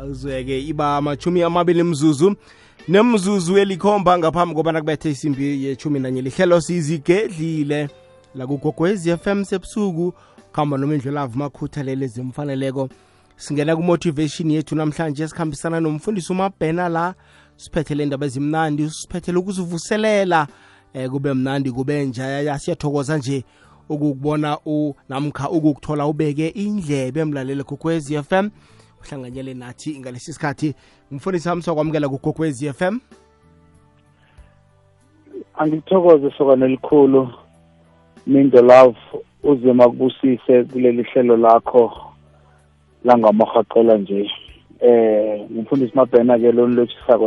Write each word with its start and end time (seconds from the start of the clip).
azweke 0.00 0.60
iba 0.60 1.00
machumi 1.00 1.42
amabili 1.42 1.82
mzuzu 1.82 2.34
nemzuzu 2.88 3.58
elikhomba 3.58 4.18
ngaphambi 4.18 4.54
kobana 4.54 4.80
kubethe 4.80 5.10
isimbi 5.10 5.64
yechumi 5.64 6.00
nanye 6.00 6.22
lihlelo 6.22 6.60
sizigedlile 6.60 7.88
f 8.32 9.20
FM 9.22 9.44
sebusuku 9.44 10.12
khamba 10.52 10.76
noma 10.78 10.94
indlela 10.94 11.22
avuma 11.22 11.50
khuthalele 11.50 12.08
singena 13.36 13.76
kumotivation 13.76 14.50
yethu 14.50 14.74
namhlanje 14.76 15.28
sikhambisana 15.28 15.80
nomfundisi 15.80 16.32
umabhena 16.32 16.88
la 16.88 17.14
siphethele 17.56 18.04
indaba 18.04 18.26
ezimnandi 18.26 18.90
siphethele 18.90 19.38
ukuzivuselela 19.38 20.46
eh, 20.94 21.10
kube 21.10 21.32
mnandi 21.34 21.70
kube 21.72 22.04
nja 22.06 22.58
siyathokoza 22.58 23.16
nje 23.18 23.44
ukukubona 23.88 24.58
namkha 25.08 25.50
ukukuthola 25.50 26.06
ubeke 26.06 26.48
indlebe 26.48 27.20
emlaleli 27.20 27.64
kokwez 27.64 28.10
f 28.12 28.32
m 28.32 28.50
uhlanganyele 29.00 29.54
nathi 29.54 29.98
ngalesi 30.00 30.32
sikhathi 30.32 30.74
umfundisi 31.12 31.44
sami 31.44 31.62
sokwamukela 31.62 32.08
kugokwez 32.08 32.62
f 32.62 32.82
m 32.82 33.00
angithokoze 35.54 36.30
sokana 36.38 36.66
elikhulu 36.66 37.28
mindo 38.26 38.62
love 38.62 38.98
uze 39.42 39.72
makubusise 39.72 40.64
kuleli 40.64 41.02
hlelo 41.02 41.36
lakho 41.36 41.92
langamahaqela 43.04 43.98
nje 43.98 44.30
eh 44.80 45.40
ngumfundisi 45.52 45.92
mabhena 45.94 46.38
ke 46.38 46.52
lo 46.52 46.68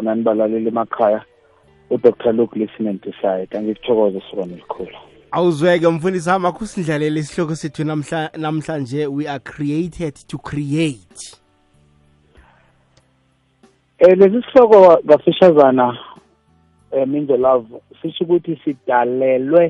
nani 0.01 0.23
balaleli 0.23 0.67
emakhaya 0.67 1.23
udr 1.89 2.33
luke 2.33 2.59
listening 2.59 3.01
decide 3.01 3.57
angikuthokoze 3.57 4.21
sokana 4.31 4.53
elikhulu 4.53 4.95
awuzweke 5.31 5.87
mfundisi 5.87 6.29
wami 6.29 6.47
akho 6.47 6.65
sidlalele 6.65 7.19
isihloko 7.19 7.55
sethu 7.55 7.83
namhlanje 8.39 9.07
we 9.07 9.27
are 9.29 9.39
created 9.39 10.13
to 10.27 10.37
create 10.37 11.42
Eh 14.05 14.15
lesi 14.19 14.41
sihloko 14.47 14.79
ngafishazana 15.05 15.97
eh 16.91 17.07
Minzo 17.07 17.37
Love 17.37 17.67
sisho 18.01 18.23
ukuthi 18.23 18.53
sidalelwe 18.63 19.65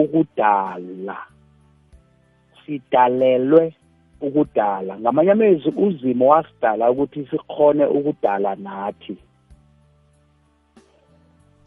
ukudala. 0.00 1.16
Sidalelwe 2.60 3.64
ukudala. 4.20 4.92
Ngamanye 5.00 5.30
amezwi 5.32 5.72
uzimo 5.86 6.24
wasidala 6.32 6.84
ukuthi 6.90 7.20
sikhone 7.30 7.84
ukudala 7.86 8.50
nathi. 8.64 9.14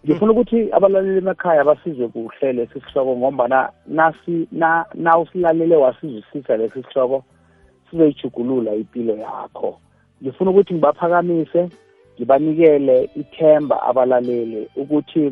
Ngifuna 0.05 0.31
ukuthi 0.33 0.59
abalaleli 0.77 1.17
emakhaya 1.23 1.63
basize 1.69 2.05
kuhle 2.13 2.47
lesi 2.57 2.77
sihloko 2.85 3.11
ngombana 3.19 3.59
nasi 3.97 4.47
na 4.51 4.85
na 5.03 5.17
usilalele 5.17 5.75
wasizwisisa 5.83 6.53
lesi 6.57 6.79
sihloko 6.83 7.17
sizoyijugulula 7.89 8.69
impilo 8.81 9.13
yakho. 9.25 9.71
ngifuna 10.23 10.51
ukuthi 10.51 10.73
ngibaphakamise 10.73 11.61
ngibanikele 12.17 12.97
ithemba 13.21 13.75
abalaleli 13.89 14.61
ukuthi 14.81 15.23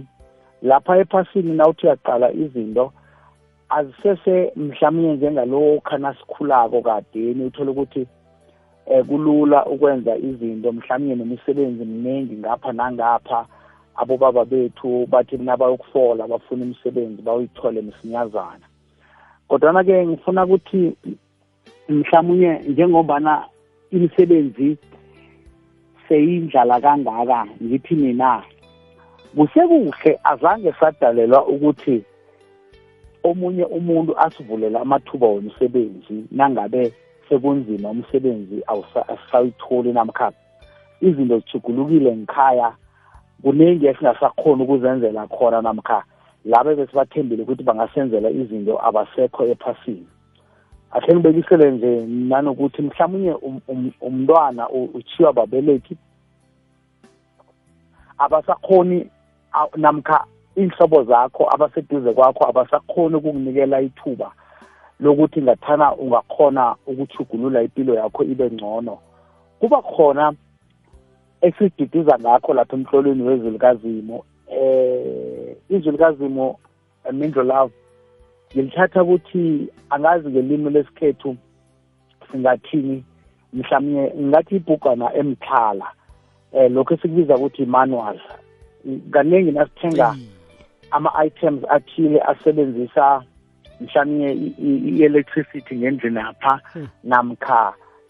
lapha 0.68 0.94
ephasini 1.02 1.52
nawuthi 1.58 1.84
uyaqala 1.88 2.28
izinto 2.44 2.86
azisese 3.78 4.36
mhlawumnye 4.66 5.12
njengalokha 5.14 5.96
nasikhulako 6.04 6.78
kadeni 6.88 7.42
uthole 7.48 7.72
ukuthi 7.74 8.04
um 8.94 9.04
kulula 9.10 9.60
ukwenza 9.74 10.14
izinto 10.30 10.68
mhlawumnye 10.78 11.16
nemisebenzi 11.22 11.84
miningi 11.92 12.34
ngapha 12.42 12.70
nangapha 12.80 13.40
abobaba 14.02 14.44
bethu 14.52 14.90
bathi 15.12 15.36
nabayokufola 15.38 16.24
bafuna 16.32 16.62
imisebenzi 16.66 17.22
bawuyithole 17.22 17.80
msinyazana 17.82 18.66
kodwana-ke 19.48 19.96
ngifuna 20.08 20.42
ukuthi 20.46 20.82
mhlawumunye 21.90 22.52
njengobana 22.72 23.34
imisebenzi 23.92 24.78
seyindlala 26.10 26.80
kangaka 26.82 27.46
ngithi 27.64 27.96
mina 27.96 28.44
kusekuhle 29.38 30.12
azange 30.24 30.72
sadalelwa 30.80 31.48
ukuthi 31.48 32.04
omunye 33.24 33.64
umuntu 33.78 34.12
asivulele 34.18 34.78
amathuba 34.80 35.28
womsebenzi 35.28 36.26
nangabe 36.32 36.94
sekunzima 37.30 37.90
umsebenzi 37.90 38.58
awusayitholi 38.72 39.92
namkha 39.94 40.32
izinto 41.02 41.40
zijugulukile 41.40 42.10
ngikhaya 42.18 42.70
kuningi 43.44 43.86
esingasakhona 43.90 44.64
ukuzenzela 44.64 45.28
khona 45.28 45.62
namkha 45.62 46.04
labe 46.46 46.76
besibathembile 46.76 47.42
ukuthi 47.44 47.64
bangasenzela 47.64 48.30
izinto 48.40 48.74
abasekho 48.88 49.42
ephasini 49.54 50.08
akhe 50.92 51.14
ngibekisele 51.16 51.72
nje 51.72 52.06
nanokuthi 52.08 52.82
mhlawumnye 52.82 53.32
um-, 53.34 53.62
um-, 53.68 53.92
umntwana 54.02 54.70
uchiwa 54.70 55.34
babeleki 55.34 55.98
abasakhoni 58.18 59.10
namkha 59.76 60.26
iy'hlobo 60.58 61.04
zakho 61.04 61.48
abaseduze 61.54 62.14
kwakho 62.14 62.50
abasakhoni 62.50 63.16
ukunginikela 63.16 63.82
ithuba 63.82 64.32
lokuthi 65.00 65.42
ngathana 65.42 65.96
ungakhona 65.96 66.76
ukuchugulula 66.88 67.62
impilo 67.64 67.94
yakho 67.96 68.24
ibe 68.24 68.46
ngcono 68.52 68.98
kuba 69.60 69.82
khona 69.82 70.34
esididiza 71.42 72.20
ngakho 72.20 72.54
lapha 72.54 72.76
emhlolweni 72.78 73.24
wezwi 73.24 73.50
likazimo 73.52 74.26
eh 74.50 75.56
izwi 75.70 75.92
likazimo 75.92 76.58
mindlo 77.14 77.44
love 77.44 77.74
ngilithatha 78.56 79.04
ukuthi 79.04 79.68
angazi 79.90 80.28
ngelimi 80.30 80.70
lesikhethu 80.76 81.30
singathini 82.32 82.98
mhlawumnye 83.54 84.04
ngingathi 84.18 84.54
ibhugana 84.60 85.08
emthala 85.20 85.88
eh 86.60 86.68
lokho 86.74 86.94
esikubiza 86.96 87.34
ukuthi 87.40 87.64
manual 87.76 88.18
kaningi 89.14 89.52
nasithenga 89.58 90.08
mm. 90.14 90.28
ama-items 90.98 91.62
athile 91.76 92.20
asebenzisa 92.32 93.06
mhlawumnye 93.82 94.30
i-electricity 94.90 95.74
ngendlini 95.80 96.18
apha 96.30 96.54
hmm. 96.74 96.88
namkha 97.12 97.62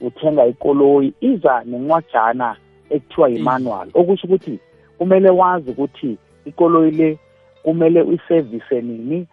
uthenga 0.07 0.44
ikoloyi 0.53 1.09
iza 1.29 1.55
nencwajana 1.69 2.47
ekuthiwa 2.94 3.28
yi-manual 3.33 3.85
mm. 3.85 3.91
okusho 3.99 4.28
ukuthi 4.28 4.55
kumele 4.97 5.29
wazi 5.39 5.69
ukuthi 5.72 6.11
ikoloyi 6.45 6.91
le 6.91 7.19
kumele 7.63 8.01
uyisevise 8.01 8.81
nini 8.81 9.28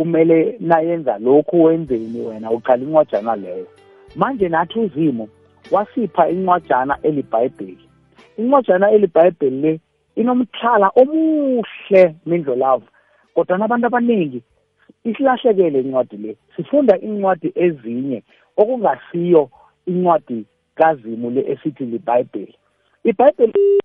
kumele 0.00 0.56
nayenza 0.60 1.18
lokhu 1.18 1.62
wenzeni 1.64 2.20
wena 2.20 2.50
uqala 2.50 2.82
incwajana 2.82 3.36
leyo 3.36 3.66
manje 4.16 4.48
nathi 4.48 4.78
uzimo 4.80 5.28
wasipha 5.70 6.28
incwajana 6.28 6.98
elibhayibheli 7.02 7.78
incwajana 8.38 8.90
elibhayibheli 8.90 9.60
le 9.62 9.80
inomthala 10.16 10.88
omuhle 10.94 12.14
mindlo 12.26 12.56
lavo 12.56 12.86
kodwa 13.34 13.58
nabantu 13.58 13.86
abaningi 13.86 14.42
isilahlekele 15.04 15.80
incwadi 15.80 16.16
le 16.16 16.36
sifunda 16.56 16.98
incwadi 17.00 17.52
ezinye 17.54 18.22
okungasiyo 18.56 19.50
incwadi 19.86 20.44
kazimu 20.74 21.30
le 21.30 21.40
esithi 21.52 21.84
libhayibheli 21.84 22.54
ibhayibheli 23.04 23.79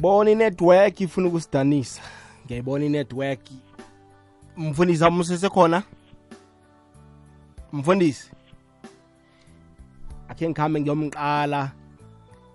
bona 0.00 0.30
inetwork 0.30 1.00
ifuna 1.00 1.28
ukusidanisa 1.28 2.02
ngiyayibona 2.44 2.84
inetwork 2.84 3.40
mfundisi 4.56 5.04
amusesekhona 5.04 5.82
mfundisi 7.72 8.30
akhe 10.28 10.48
ngikhambe 10.50 10.80
ngiyomqala 10.80 11.70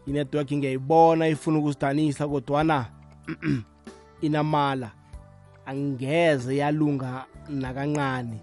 inetwork 0.07 0.51
ngiyayibona 0.53 1.27
ifuna 1.27 1.59
ukusidanisa 1.59 2.27
kodwana 2.27 2.85
inamala 4.25 4.91
angeze 5.65 6.57
yalunga 6.57 7.25
nakancane 7.49 8.39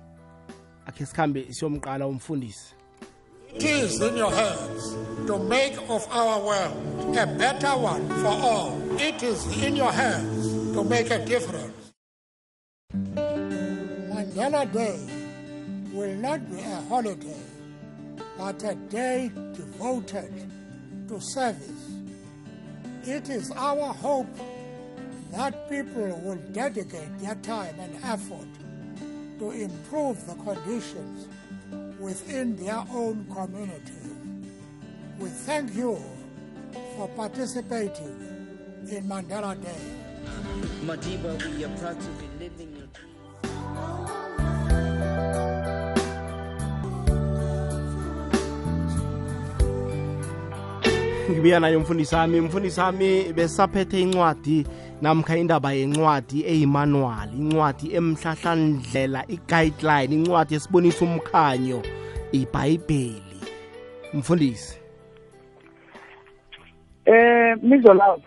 akhe 0.86 1.06
sikhambe 1.06 1.52
siyomqala 1.52 2.06
umfundisi 2.06 2.76
It 3.56 3.62
is 3.62 4.00
in 4.02 4.18
your 4.18 4.30
hands 4.30 4.94
to 5.26 5.38
make 5.38 5.78
of 5.88 6.06
our 6.12 6.38
world 6.44 7.16
a 7.16 7.24
better 7.26 7.68
one 7.74 8.06
for 8.20 8.26
all. 8.28 8.85
It 8.98 9.22
is 9.22 9.46
in 9.62 9.76
your 9.76 9.92
hands 9.92 10.72
to 10.74 10.82
make 10.82 11.10
a 11.10 11.22
difference. 11.22 11.92
Mandela 13.14 14.72
Day 14.72 14.98
will 15.92 16.14
not 16.14 16.50
be 16.50 16.58
a 16.60 16.80
holiday, 16.88 17.36
but 18.38 18.62
a 18.64 18.74
day 18.74 19.30
devoted 19.54 20.50
to 21.08 21.20
service. 21.20 21.90
It 23.04 23.28
is 23.28 23.50
our 23.54 23.92
hope 23.92 24.34
that 25.30 25.68
people 25.68 26.18
will 26.24 26.40
dedicate 26.52 27.18
their 27.18 27.34
time 27.36 27.78
and 27.78 27.94
effort 28.02 28.48
to 29.40 29.50
improve 29.50 30.26
the 30.26 30.34
conditions 30.42 31.28
within 32.00 32.56
their 32.56 32.82
own 32.90 33.26
community. 33.26 34.08
We 35.18 35.28
thank 35.28 35.74
you 35.74 36.02
for 36.96 37.08
participating 37.08 38.35
the 38.86 39.00
Mandela 39.00 39.60
Day. 39.60 39.74
Madiba, 40.84 41.56
we 41.56 41.64
are 41.64 41.76
proud 41.76 42.00
to 42.00 42.08
be 42.20 42.28
living 42.42 42.72
in 42.76 42.86
ngibuya 51.32 51.60
nayo 51.60 51.80
mfundisi 51.80 52.14
wami 52.14 52.40
mfundisi 52.40 52.80
wami 52.80 53.32
besaphethe 53.32 54.00
incwadi 54.00 54.66
namkha 55.02 55.36
indaba 55.36 55.72
yencwadi 55.72 56.42
eyimanual 56.46 57.28
incwadi 57.38 57.94
emhlahlandlela 57.94 59.24
i-guideline 59.28 60.14
incwadi 60.14 60.54
esibonisa 60.54 61.04
umkhanyo 61.04 61.82
ibhayibheli 62.32 63.22
mfundisi 64.14 64.78
eh 67.06 67.56
mizolavo 67.62 68.22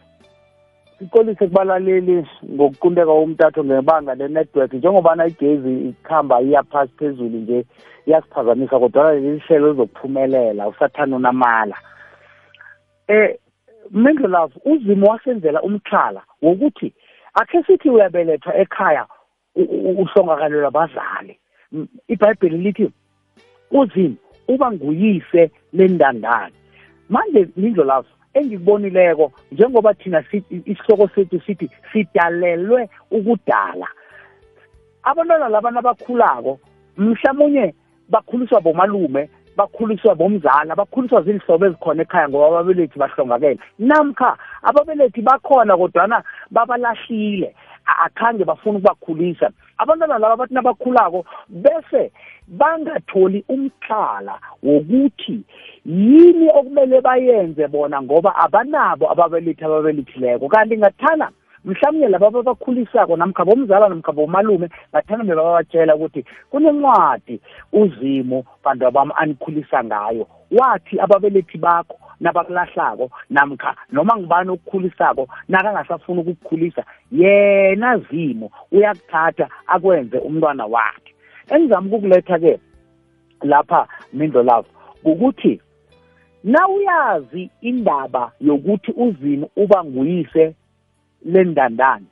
sicolise 1.00 1.36
kubalaleli 1.48 2.28
ngokuquleka 2.54 3.12
umtatho 3.14 3.64
ngebanga 3.64 4.16
le-network 4.16 4.74
njengobana 4.74 5.28
igezi 5.28 5.74
ikuhamba 5.90 6.42
iyaphasi 6.42 6.92
phezulu 7.00 7.38
nje 7.38 7.66
iyasiphazamisa 8.06 8.80
kodwana 8.80 9.12
leli 9.12 9.40
hlelo 9.40 9.72
lizokuphumelela 9.72 10.68
usathane 10.68 11.16
unamala 11.16 11.78
eh 13.08 13.40
mendlo 13.92 14.28
lafu 14.28 14.60
uzimo 14.66 15.08
wasenzela 15.12 15.62
umtlhala 15.62 16.22
wokuthi 16.42 16.94
akhe 17.34 17.64
sithi 17.64 17.90
uyabelethwa 17.90 18.58
ekhaya 18.58 19.06
uhlongakalelwa 20.00 20.72
bazali 20.72 21.40
ibhayibheli 22.08 22.58
lithi 22.58 22.92
uzimo 23.72 24.16
uba 24.48 24.72
nguyise 24.72 25.52
lendandane 25.74 26.54
manje 27.10 27.48
mindlo 27.58 27.84
lafu 27.84 28.19
engikubonileko 28.34 29.32
njengoba 29.52 29.94
thina 29.94 30.24
isihloko 30.66 31.10
sethu 31.16 31.42
sithi 31.46 31.70
sidalelwe 31.94 32.90
ukudala 33.12 33.88
abantwana 35.04 35.50
labana 35.50 35.80
abakhulako 35.80 36.60
mhlamunye 36.98 37.74
bakhuliswa 38.10 38.62
bomalume 38.62 39.30
bakhuliswa 39.58 40.16
bomzala 40.16 40.76
bakhuliswa 40.76 41.22
zilihlobo 41.26 41.66
ezikhona 41.66 42.02
ekhaya 42.04 42.30
ngoba 42.30 42.48
ababelethi 42.60 42.98
bahlongakele 43.00 43.60
namkha 43.80 44.38
ababelethi 44.64 45.22
bakhona 45.22 45.74
kodwana 45.78 46.24
babalahlile 46.52 47.54
akhange 47.98 48.44
bafuna 48.46 48.78
ukubakhulisa 48.78 49.50
abantwana 49.78 50.18
laba 50.20 50.36
bathi 50.36 50.54
nabakhulako 50.54 51.26
bese 51.50 52.12
bangatholi 52.48 53.44
umhlala 53.54 54.36
wokuthi 54.64 55.38
yini 55.86 56.48
okumele 56.60 56.98
bayenze 57.06 57.64
bona 57.74 57.98
ngoba 58.06 58.30
abanabo 58.46 59.06
ababelethi 59.14 59.64
ababelethileko 59.66 60.46
kanti 60.54 60.76
ngathana 60.82 61.28
mhlawumbe 61.66 62.08
laba 62.08 62.28
ababakhulisako 62.28 63.18
namkha 63.18 63.46
bomzala 63.46 63.90
namkha 63.90 64.12
bomalume 64.12 64.70
bathambe 64.94 65.36
babatshela 65.36 65.96
ukuthi 65.96 66.24
kunencwadi 66.52 67.40
uzimo 67.74 68.46
bantu 68.64 68.84
abami 68.88 69.12
anikhulisa 69.16 69.84
ngayo 69.84 70.28
wathi 70.52 71.00
ababelethi 71.00 71.58
bakho 71.58 72.00
nabakulahlako 72.20 73.12
namkha 73.30 73.76
noma 73.92 74.16
ngibani 74.18 74.50
okukhulisako 74.56 75.28
nakangasafuni 75.50 76.20
ukukukhulisa 76.22 76.84
yena 77.12 77.98
zimo 78.08 78.52
uyakuthatha 78.72 79.48
akwenze 79.68 80.18
umntwana 80.18 80.66
wakhe 80.66 81.12
engizama 81.52 81.88
ukukuletha-ke 81.92 82.60
lapha 83.44 83.88
mindlo 84.14 84.44
lavo 84.44 84.68
ukuthi 85.04 85.60
na 86.44 86.68
uyazi 86.68 87.50
indaba 87.62 88.32
yokuthi 88.42 88.92
uzimo 88.98 89.50
uba 89.56 89.84
nguyise 89.84 90.56
lendandane 91.26 92.06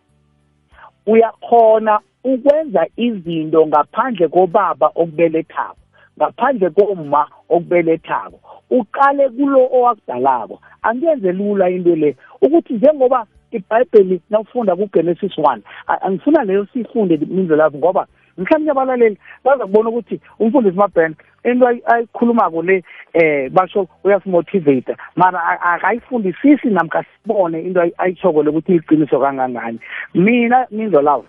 uyakhona 1.06 2.00
ukwenza 2.24 2.86
izinto 2.98 3.60
ngaphandle 3.68 4.28
kobaba 4.28 4.88
okubelethako 5.00 5.80
ngaphandle 6.18 6.70
koma 6.76 7.22
okubelethako 7.56 8.38
uqale 8.78 9.26
kulo 9.36 9.60
owakudalako 9.78 10.56
angenze 10.84 11.32
lula 11.32 11.66
into 11.70 11.96
le 11.96 12.10
ukuthi 12.42 12.74
njengoba 12.74 13.26
ibhayibheli 13.52 14.22
nawufunda 14.30 14.76
kugenesis 14.76 15.38
one 15.38 15.62
angifuna 16.06 16.44
leyo 16.44 16.66
siyifunde 16.72 17.18
mindlelavu 17.18 17.78
ngoba 17.78 18.08
mhlawumbe 18.38 18.72
abalaleli 18.72 19.18
bazakubona 19.44 19.90
ukuthi 19.90 20.20
umfundisi 20.40 20.78
mabhena 20.78 21.16
into 21.44 21.68
ayikhulumako 21.88 22.62
le 22.62 22.84
eh 23.14 23.50
basho 23.50 23.88
uyasimotivate 24.04 24.96
mara 25.16 25.42
akayifundisisi 25.62 26.70
namka 26.70 27.04
sibone 27.04 27.62
into 27.62 27.82
ayithoko 27.98 28.44
lokuthi 28.44 28.76
iqiniso 28.78 29.20
kangangani 29.20 29.80
mina 30.14 30.68
minzo 30.72 31.02
lawo 31.02 31.26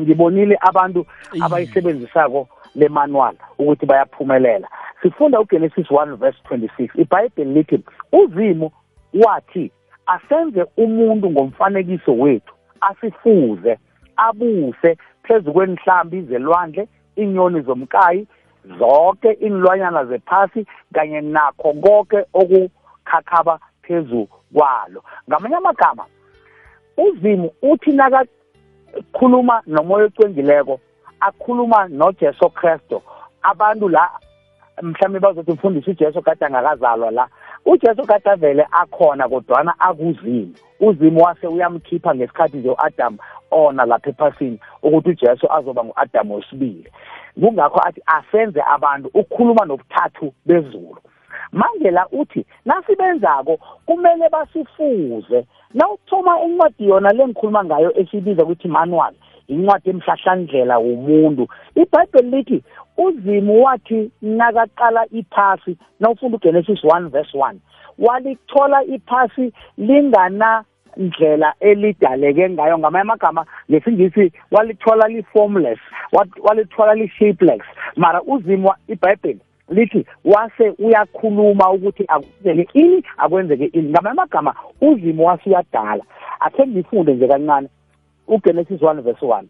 ngibonile 0.00 0.56
abantu 0.60 1.06
abayisebenzisako 1.40 2.48
le 2.74 2.88
manual 2.88 3.34
ukuthi 3.58 3.86
bayaphumelela 3.86 4.68
sifunda 5.02 5.40
ugenesis 5.40 5.88
1 5.90 6.16
verse 6.16 6.38
26 6.50 7.00
ibhayibheli 7.00 7.50
lithi 7.52 7.80
uzimo 8.12 8.72
wathi 9.14 9.70
asenze 10.06 10.66
umuntu 10.76 11.30
ngomfanekiso 11.30 12.12
wethu 12.14 12.54
asifuze 12.80 13.78
abuse 14.16 14.96
phezu 15.28 15.52
kwenhlambi 15.52 16.22
zelwandle 16.22 16.88
inyoni 17.16 17.60
zomkayi 17.62 18.26
zonke 18.78 19.32
inilwanyana 19.32 20.04
zephasi 20.04 20.66
kanye 20.94 21.20
nakho 21.20 21.72
konke 21.72 22.18
okukhakhaba 22.32 23.58
phezu 23.82 24.28
kwalo 24.52 25.04
ngamanye 25.28 25.56
amagama 25.56 26.04
uzimu 26.96 27.50
uthi 27.62 27.92
nakakhuluma 27.92 29.62
nomoya 29.66 30.04
ocwengileko 30.04 30.80
akhuluma 31.20 31.88
nojesu 31.88 32.50
kristu 32.50 33.02
abantu 33.42 33.88
la 33.88 34.10
mhlawumbe 34.82 35.18
bazothi 35.20 35.52
mfundisa 35.52 35.90
ujesu 35.90 36.22
kade 36.22 36.44
angakazalwa 36.46 37.10
la 37.10 37.28
uJesu 37.64 38.06
kadavele 38.06 38.66
akhona 38.72 39.28
kodwana 39.28 39.74
akuzini 39.78 40.54
uzimo 40.80 41.20
wase 41.22 41.46
uyamkhipha 41.46 42.14
ngesikhathi 42.14 42.56
nje 42.56 42.70
u-adam 42.70 43.16
ona 43.50 43.84
lapha 43.84 44.10
ephasini 44.10 44.58
ukuthi 44.82 45.08
ujesu 45.10 45.52
azoba 45.52 45.84
ngu-adam 45.84 46.30
wesibili 46.30 46.90
kungakho 47.40 47.80
athi 47.86 48.02
asenze 48.06 48.62
abantu 48.74 49.08
ukukhuluma 49.14 49.64
nobuthathu 49.64 50.32
bezulu 50.46 50.98
mangela 51.52 52.06
uthi 52.12 52.46
nasibenzako 52.64 53.58
kumele 53.86 54.28
basifuze 54.28 55.44
nawuthoma 55.74 56.42
incwadi 56.42 56.88
yona 56.88 57.10
le 57.12 57.26
ngikhuluma 57.26 57.64
ngayo 57.64 57.98
esibiza 58.00 58.42
ukuthi 58.42 58.68
manual 58.68 59.14
incwadi 59.52 59.90
emhlahlandlela 59.90 60.76
womuntu 60.84 61.44
ibhayibheli 61.82 62.30
lithi 62.34 62.58
uzimu 63.04 63.54
wathi 63.64 64.00
nakaqala 64.40 65.02
iphasi 65.20 65.72
nawufunda 66.00 66.36
ugenesis 66.40 66.84
1 66.94 67.08
verse 67.16 67.36
1 67.48 67.54
walithola 68.06 68.80
iphasi 68.84 69.52
lingana 69.78 70.64
ndlela 70.96 71.54
elidaleke 71.60 72.44
ngayo 72.50 72.78
ngamanye 72.78 73.02
amagama 73.06 73.42
ngesingisi 73.70 74.24
walithola 74.54 75.08
li-formless 75.08 75.78
walithola 76.46 76.94
li-shapeless 76.94 77.62
mara 77.96 78.22
uzimwa 78.22 78.76
ibhayibheli 78.88 79.40
lithi 79.68 80.06
wase 80.24 80.70
uyakhuluma 80.78 81.70
ukuthi 81.74 82.04
akwenzeke 82.08 82.78
ini 82.78 82.98
akwenzeke 83.16 83.64
ini 83.64 83.88
ngamanye 83.90 84.10
amagama 84.16 84.54
uzimo 84.80 85.24
wase 85.28 85.42
uyadala 85.50 86.04
akhe 86.40 86.66
ngifunde 86.66 87.14
nje 87.14 87.28
kancane 87.28 87.68
ugenesis 88.30 88.80
1 88.80 89.00
verse 89.02 89.22
1 89.26 89.44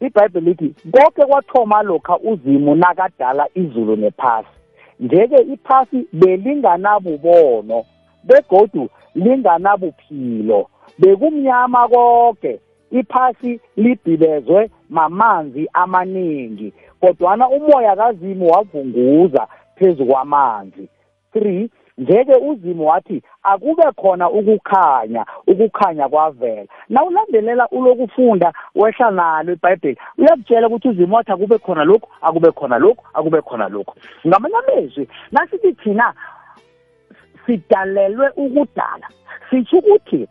ibhayibheli 0.00 0.46
lithi 0.46 0.74
konke 0.92 1.24
kwathoma 1.26 1.82
lokha 1.82 2.18
uzimu 2.18 2.74
nakadala 2.74 3.46
izulu 3.54 3.96
nephasi 3.96 4.48
nje-ke 5.00 5.40
iphasi 5.52 6.06
belinganabubono 6.12 7.84
begodu 8.24 8.88
linganabuphilo 9.14 10.66
bekumnyama 10.98 11.88
konke 11.88 12.60
iphasi 12.90 13.60
libhibezwe 13.76 14.70
mamanzi 14.90 15.68
amaningi 15.72 16.72
kodwana 17.00 17.48
umoya 17.48 17.96
kazimu 17.96 18.48
wavunguza 18.50 19.46
phezu 19.76 20.06
kwamanzi 20.06 20.88
3 21.34 21.68
ngeke 22.02 22.36
uzimo 22.36 22.84
wathi 22.84 23.22
akube 23.42 23.82
khona 24.00 24.26
ukukhanya 24.30 25.22
ukukhanya 25.46 26.08
kwavela 26.08 26.66
nawulandelela 26.88 27.68
ulokufunda 27.76 28.48
wehla 28.74 29.08
nalo 29.10 29.52
ibhayibheli 29.52 29.96
uyakutshela 30.18 30.66
ukuthi 30.66 30.88
uzimo 30.88 31.16
wathi 31.16 31.32
akube 31.32 31.58
khona 31.60 31.84
lokhu 31.84 32.08
akube 32.24 32.50
khona 32.56 32.76
lokhu 32.80 33.04
akube 33.14 33.40
khona 33.44 33.68
lokhu 33.68 33.94
ngamanye 34.26 34.56
amezwi 34.62 35.04
nasithi 35.32 35.72
thina 35.80 36.14
sidalelwe 37.46 38.28
ukudala 38.40 39.06
sitsho 39.50 39.76
ukuthi 39.78 40.24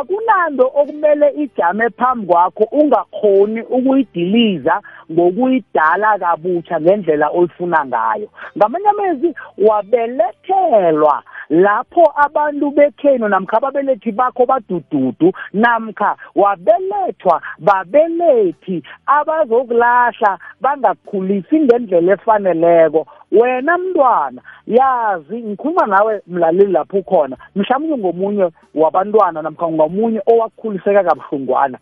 akunando 0.00 0.64
okumele 0.74 1.28
ijame 1.30 1.90
phambi 1.90 2.26
kwakho 2.26 2.64
ungakhoni 2.64 3.60
ukuyidiliza 3.62 4.80
ngokuyidala 5.12 6.18
kabutsha 6.18 6.80
ngendlela 6.80 7.28
olifuna 7.28 7.86
ngayo 7.86 8.28
ngamanye 8.56 8.88
amezwi 8.88 9.34
wabelethelwa 9.58 11.22
lapho 11.50 12.12
abantu 12.24 12.70
bekhenu 12.70 13.28
namkha 13.28 13.56
ababelethi 13.56 14.12
bakho 14.12 14.46
badududu 14.46 15.32
namkha 15.52 16.16
wabelethwa 16.34 17.42
babelethi 17.58 18.82
abazokulahla 19.06 20.38
bangakukhulisi 20.60 21.56
ngendlela 21.64 22.12
efaneleko 22.16 23.06
wena 23.32 23.78
mntwana 23.78 24.42
yazi 24.66 25.36
ngikhuluma 25.42 25.86
nawe 25.86 26.22
mlaleli 26.26 26.72
lapho 26.72 26.96
ukhona 26.98 27.36
mhlawumbe 27.56 27.98
ngomunye 27.98 28.50
wabantwana 28.74 29.42
namkha 29.42 29.68
ngamunye 29.70 30.20
owakhuliseka 30.26 31.04
kabuhlungwana 31.04 31.78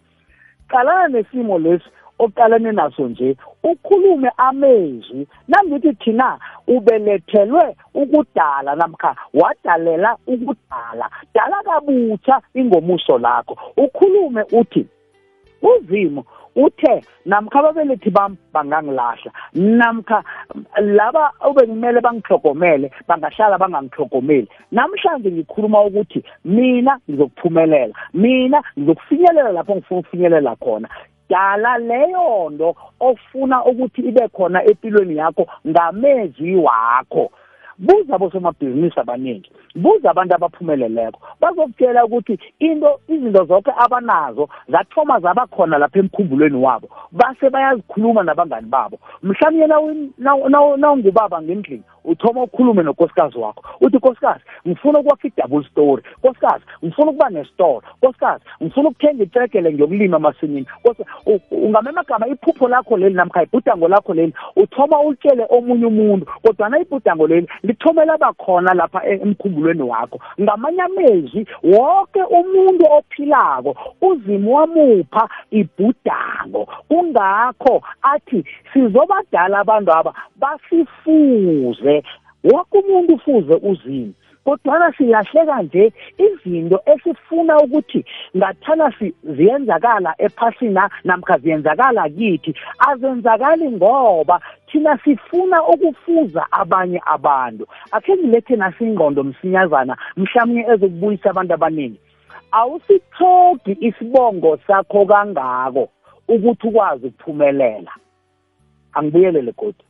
qalana 0.69 1.09
nesimo 1.09 1.59
lesi 1.59 1.85
oqalane 2.19 2.73
naso 2.73 3.09
nje 3.09 3.37
ukhulume 3.62 4.30
amezwi 4.37 5.26
nangithi 5.49 5.92
thina 5.92 6.38
ubelethelwe 6.69 7.76
ukudala 7.95 8.75
namkha 8.76 9.16
wadalela 9.35 10.16
ukudala 10.26 11.11
dala 11.35 11.62
kabutsha 11.62 12.40
ingomuso 12.54 13.19
lakho 13.19 13.57
ukhulume 13.76 14.42
uthi 14.52 14.87
uzimo 15.62 16.25
uthe 16.57 17.02
namkha 17.26 17.59
ababelethi 17.61 18.11
bami 18.11 18.37
bangangilahla 18.52 19.30
namkha 19.78 20.25
laba 20.80 21.30
obengimele 21.47 22.00
bangihlogomele 22.07 22.90
bangahlala 23.09 23.59
bangangihlogomeli 23.59 24.49
namhlanje 24.73 25.30
ngikhuluma 25.33 25.83
ukuthi 25.83 26.25
mina 26.45 26.99
ngizokuphumelela 27.09 27.95
mina 28.14 28.62
ngizokufinyelela 28.78 29.50
lapho 29.52 29.75
ngifuna 29.76 29.99
ukufinyelela 29.99 30.57
khona 30.57 30.88
dala 31.30 31.78
leyo 31.78 32.50
nto 32.50 32.75
ofuna 33.00 33.64
ukuthi 33.64 34.00
ibe 34.02 34.28
khona 34.37 34.59
empilweni 34.71 35.16
yakho 35.16 35.45
ngamezwi 35.69 36.57
wakho 36.57 37.30
buza 37.80 38.18
bosomabhizinisi 38.18 39.00
abaningi 39.00 39.50
buza 39.75 40.10
abantu 40.10 40.34
abaphumeleleko 40.34 41.18
bazokutshela 41.40 42.04
ukuthi 42.04 42.38
into 42.60 43.00
izinto 43.08 43.44
zonke 43.44 43.70
abanazo 43.76 44.49
zathoma 44.68 45.20
zaba 45.20 45.46
khona 45.46 45.78
lapha 45.78 45.99
emkhumbulweni 45.99 46.56
wabo 46.56 46.88
base 47.12 47.50
bayazikhuluma 47.50 48.22
nabangani 48.22 48.66
babo 48.66 48.99
mhlawumnye 49.22 50.10
nawungubaba 50.76 51.42
ngendlini 51.42 51.82
uthoma 52.04 52.42
ukhulume 52.42 52.82
nonkosikazi 52.82 53.38
wakho 53.38 53.62
uthi 53.80 53.96
nkosikazi 53.96 54.40
ngifuna 54.68 54.99
ukwakha 54.99 55.28
i-double 55.28 55.64
story 55.70 56.02
nkosikazi 56.18 56.64
ngifuna 56.84 57.10
ukuba 57.10 57.30
nesitolo 57.30 57.82
nkosikazi 58.02 58.44
ngifuna 58.62 58.88
ukuthenga 58.88 59.22
itrekele 59.25 59.72
ngiyokulima 59.72 60.16
emasimini 60.16 60.66
ungama 61.50 61.90
amagama 61.90 62.28
iphupho 62.28 62.68
lakho 62.68 62.96
leli 62.96 63.14
namkha 63.14 63.42
ibhudango 63.42 63.88
lakho 63.88 64.14
leli 64.14 64.34
uthoma 64.56 65.00
ulitshele 65.00 65.46
omunye 65.50 65.87
umuntu 65.87 66.26
kodwana 66.42 66.80
ibhudango 66.80 67.26
leli 67.26 67.49
lithobela 67.70 68.14
bakhona 68.18 68.74
lapha 68.80 69.00
emkhumbulweni 69.14 69.82
wakho 69.92 70.16
ngamanye 70.42 70.82
amezwi 70.88 71.40
wonke 71.72 72.22
umuntu 72.38 72.84
ophilako 72.98 73.70
uzimo 74.08 74.48
wamupha 74.58 75.22
ibhudango 75.58 76.62
kungakho 76.88 77.74
athi 78.12 78.38
sizobadala 78.72 79.54
abantu 79.62 79.90
aba 79.98 80.12
basifuze 80.40 81.94
wonke 82.48 82.74
umuntu 82.82 83.10
ufuze 83.16 83.54
uzimo 83.70 84.14
kodwana 84.44 84.92
silahlela 84.99 85.62
nje 85.62 85.92
izinto 86.18 86.78
esifuna 86.94 87.54
ukuthi 87.64 88.04
ngathana 88.37 88.87
ziyenzakala 89.37 90.11
ephasina 90.26 90.85
namkha 91.04 91.37
ziyenzakala 91.42 92.02
kithi 92.16 92.52
azenzakali 92.90 93.66
ngoba 93.76 94.40
thina 94.68 94.99
sifuna 95.04 95.59
ukufuza 95.73 96.42
abanye 96.61 97.00
abantu 97.14 97.64
akhe 97.97 98.12
ngilethe 98.16 98.54
nasingqondo 98.62 99.20
msinyazana 99.28 99.94
mhlawumnye 100.20 100.62
ezokubuyisa 100.73 101.26
abantu 101.32 101.52
abaningi 101.54 102.00
awusithogi 102.61 103.73
isibongo 103.88 104.50
sakho 104.66 105.00
kangako 105.11 105.85
ukuthi 106.35 106.66
ukwazi 106.68 107.04
ukuphumelela 107.11 107.92
angibuyelele 108.97 109.52
kodwa 109.61 109.85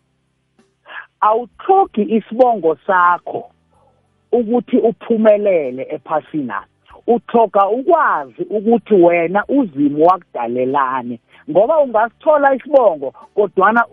awuthogi 1.28 2.02
isibongo 2.16 2.70
sakho 2.86 3.40
ukuthi 4.32 4.76
uphumelele 4.88 5.82
ephasini 5.96 6.52
uthoga 7.06 7.62
ukwazi 7.68 8.42
ukuthi 8.50 8.94
wena 8.94 9.44
uzimo 9.48 10.04
wakudalelane 10.06 11.20
ngoba 11.50 11.78
ungasithola 11.78 12.54
isibongo 12.54 13.10
kodwana 13.34 13.84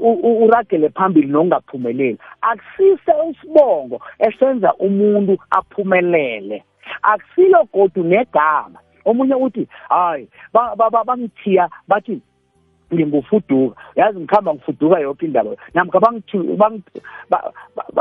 uragele 0.44 0.90
phambili 0.90 1.28
nokungaphumeleli 1.28 2.18
akusise 2.42 3.12
isibongo 3.32 4.02
esenza 4.20 4.74
umuntu 4.86 5.34
aphumelele 5.58 6.64
akusilo 7.02 7.64
godu 7.74 8.04
negama 8.04 8.80
omunye 9.06 9.36
uthi 9.36 9.68
hayi 9.90 10.28
bangithiya 11.08 11.70
bathi 11.88 12.22
ngingufuduka 12.94 13.76
yazi 13.96 14.20
ngikhamba 14.20 14.54
ngifuduka 14.54 15.00
yonke 15.04 15.26
indaba 15.26 15.50
namkha 15.76 16.00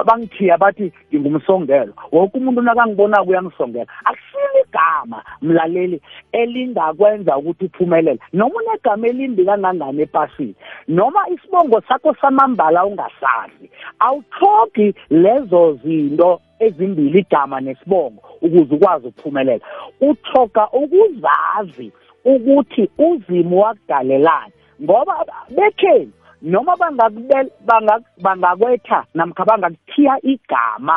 bangithiya 0.06 0.54
bathi 0.62 0.92
ngingumsongelo 1.14 1.92
wonke 2.14 2.38
umuntu 2.38 2.60
nakangibonako 2.62 3.28
uyangisongela 3.30 3.86
akusile 4.06 4.60
igama 4.68 5.18
mlaleli 5.42 5.98
elingakwenza 6.32 7.32
ukuthi 7.38 7.64
uphumelele 7.66 8.20
noma 8.32 8.54
unegama 8.62 9.06
elimbi 9.10 9.42
kangangani 9.44 10.02
epasini 10.06 10.54
noma 10.88 11.20
isibongo 11.34 11.80
sakho 11.88 12.14
samambala 12.22 12.86
ungasazi 12.86 13.66
awuthogi 13.98 14.94
lezo 15.10 15.78
zinto 15.84 16.40
ezimbili 16.58 17.18
igama 17.26 17.60
nesibongo 17.60 18.22
ukuze 18.42 18.74
ukwazi 18.74 19.04
ukuphumelela 19.06 19.64
uthoga 20.00 20.68
ukuzazi 20.80 21.90
ukuthi 22.24 22.82
uzimo 22.98 23.60
wakudalelani 23.64 24.52
ngoba 24.82 25.16
bekhenu 25.56 26.12
noma 26.52 26.74
bangakwetha 28.26 28.98
namkha 29.14 29.42
bangakuthiya 29.48 30.14
igama 30.32 30.96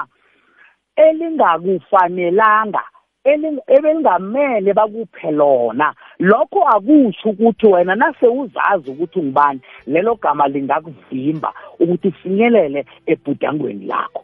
elingakufanelanga 1.05 2.83
ebelingamele 3.69 4.69
bakuphe 4.79 5.29
lona 5.39 5.87
lokho 6.29 6.61
akusho 6.75 7.29
ukuthi 7.31 7.67
wena 7.73 7.93
nase 7.95 8.27
uzazi 8.39 8.87
ukuthi 8.91 9.17
ungubani 9.21 9.59
lelo 9.87 10.13
gama 10.21 10.45
lingakuvimba 10.53 11.49
ukuthi 11.81 12.07
ufinyelele 12.13 12.79
ebhudangweni 13.11 13.85
lakho 13.91 14.23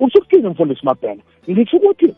usho 0.00 0.18
ukuthini 0.18 0.48
mfundisi 0.48 0.84
mabhena 0.86 1.22
ngisho 1.50 1.76
ukuthi 1.76 2.08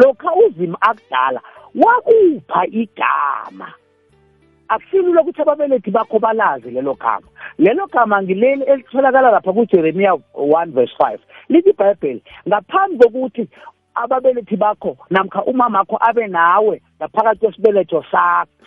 lokha 0.00 0.30
uzima 0.46 0.78
akudala 0.80 1.40
wakupha 1.82 2.60
igama 2.66 3.68
akusilula 4.68 5.20
ukuthi 5.22 5.42
ababelethi 5.42 5.90
bakho 5.90 6.18
balazi 6.18 6.70
lelo 6.70 6.94
gama 6.94 7.28
lelo 7.58 7.86
gama 7.86 8.22
ngileli 8.22 8.64
elitholakala 8.64 9.30
lapha 9.30 9.52
kujeremiya 9.52 10.12
1 10.34 10.66
verse 10.72 10.94
5 11.00 11.18
lithi 11.48 11.70
ibhayibheli 11.72 12.20
ngaphambi 12.48 12.98
kokuthi 13.00 13.48
ababelethi 13.94 14.56
bakho 14.56 14.96
namkha 15.10 15.40
umamakho 15.48 15.96
abe 16.00 16.26
nawe 16.28 16.82
ngaphakathi 17.00 17.40
kwesibeletho 17.40 18.04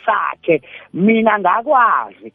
sakhe 0.05 0.61
mina 0.93 1.37
ngakwazi 1.39 2.33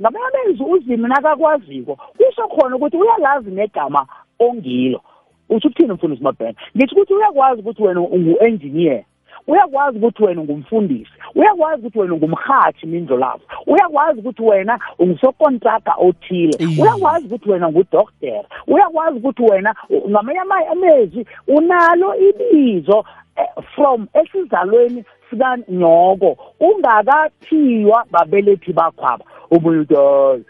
ngamanye 0.00 0.26
amezwi 0.44 0.66
uzimi 0.76 1.08
nakakwaziko 1.08 1.96
kusho 1.96 2.44
khona 2.52 2.76
ukuthi 2.76 2.96
uyalazi 3.00 3.50
negama 3.50 4.04
ongilo 4.38 5.00
utsho 5.48 5.68
ukuthini 5.68 5.92
mfundisi 5.92 6.22
mabhena 6.22 6.54
ngithi 6.76 6.92
ukuthi 6.94 7.14
uyakwazi 7.16 7.60
ukuthi 7.64 7.80
wena 7.82 8.00
ungu-enjiniyera 8.04 9.04
uyakwazi 9.46 9.98
ukuthi 9.98 10.22
wena 10.24 10.40
ungumfundisi 10.40 11.10
uyakwazi 11.34 11.80
ukuthi 11.82 11.98
wena 11.98 12.12
ungumhathi 12.14 12.86
mindlo 12.86 13.16
lapho 13.18 13.40
uyakwazi 13.66 14.18
ukuthi 14.20 14.42
wena 14.42 14.74
ungusokontraka 14.98 15.90
othile 16.06 16.54
uyakwazi 16.82 17.26
ukuthi 17.26 17.50
wena 17.50 17.68
ngudokotela 17.70 18.44
uyakwazi 18.66 19.16
ukuthi 19.18 19.42
wena 19.42 19.70
ngamanye 20.10 20.38
amazwi 20.46 21.22
unalo 21.56 22.08
ibizo 22.28 22.98
eh, 23.40 23.64
from 23.74 24.08
esizalweni 24.20 25.04
sikanyoko 25.30 26.30
ungakathiywa 26.60 28.04
babelethi 28.10 28.72
bakhwaba 28.72 29.24
omunye 29.50 29.78
uthi 29.78 30.44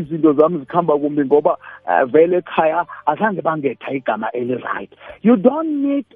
izinto 0.00 0.32
zami 0.38 0.56
zikhamba 0.62 0.98
kumbi 0.98 1.24
ngoba 1.24 1.56
eh, 1.90 2.04
vele 2.12 2.36
ekhaya 2.36 2.86
azange 3.06 3.42
bangetha 3.42 3.92
igama 3.98 4.30
eli-right 4.30 4.90
you 5.22 5.34
don't 5.36 5.72
need 5.84 6.06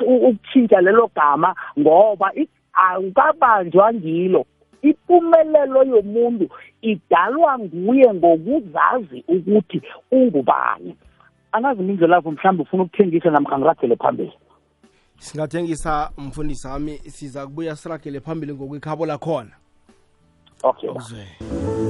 ukuthinta 0.00 0.80
lelo 0.80 1.10
gama 1.14 1.54
ngoba 1.78 2.32
awukabanjwa 2.72 3.92
ngilo 3.92 4.46
impumelelo 4.82 5.82
yomuntu 5.84 6.48
idalwa 6.82 7.58
nguye 7.58 8.14
ngokuzazi 8.14 9.24
ukuthi 9.28 9.82
ungubani 10.12 10.96
angazi 11.52 11.82
mindlelavo 11.82 12.30
mhlawumbe 12.30 12.62
ufuna 12.62 12.82
ukuthengisa 12.82 13.30
namkha 13.30 13.58
ngiragele 13.58 13.96
phambili 13.96 14.32
singathengisa 15.18 16.10
mfundisi 16.18 16.66
wami 16.66 16.92
siza 16.92 17.46
kubuya 17.46 17.76
siragele 17.76 18.20
phambili 18.20 18.54
ngokwikhabo 18.54 19.06
lakhona 19.06 19.50
Okay. 20.64 20.94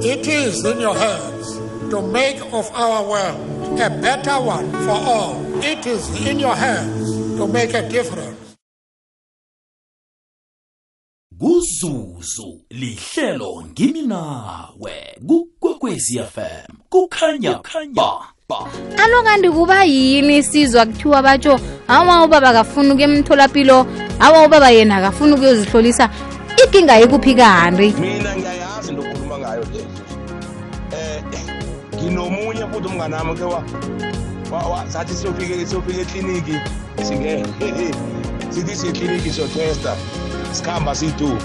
It 0.01 0.27
is 0.27 0.65
in 0.65 0.79
your 0.79 0.95
hands 0.95 1.59
to 1.91 2.01
make 2.01 2.39
of 2.51 2.71
our 2.73 3.03
world 3.05 3.79
a 3.79 3.87
better 4.01 4.41
one 4.41 4.71
for 4.81 4.97
all. 4.97 5.35
It 5.63 5.85
is 5.85 6.09
in 6.25 6.39
your 6.39 6.55
hands 6.55 7.11
to 7.37 7.47
make 7.47 7.73
a 7.75 7.87
difference. 7.87 8.31
kuzuzu 11.39 12.61
lihlelo 12.71 13.63
ngimi 13.73 14.01
nawe 14.01 15.17
kukwekwezfm 15.27 16.73
kukhanya 16.89 17.53
khanya 17.59 18.03
alo 18.97 19.23
kanti 19.23 19.49
kuba 19.49 19.83
yini 19.83 20.43
sizwa 20.43 20.85
kuthiwa 20.85 21.21
batsho 21.21 21.59
awa 21.87 22.23
ubaba 22.25 22.49
akafuni 22.49 22.89
ukuya 22.91 23.07
emtholapilo 23.07 23.85
awa 24.19 24.45
ubaba 24.45 24.69
yena 24.71 24.97
akafuni 24.97 25.33
ukuyozihlolisa 25.33 26.09
ikinga 26.65 26.95
yekuphi 26.97 27.35
kanti 27.35 27.91
mina 27.99 28.33
kodwa 32.83 32.95
umngane 32.95 33.15
wami 33.15 33.63
ke 33.99 34.91
sathi 34.91 35.13
siyofike 35.15 35.65
siyofike 35.65 36.01
ekliniki 36.01 36.55
sike 37.03 37.43
sithi 38.49 38.75
siyikliniki 38.75 39.29
siyothesta 39.31 39.95
sikhamba 40.51 40.95
siyi-two 40.95 41.37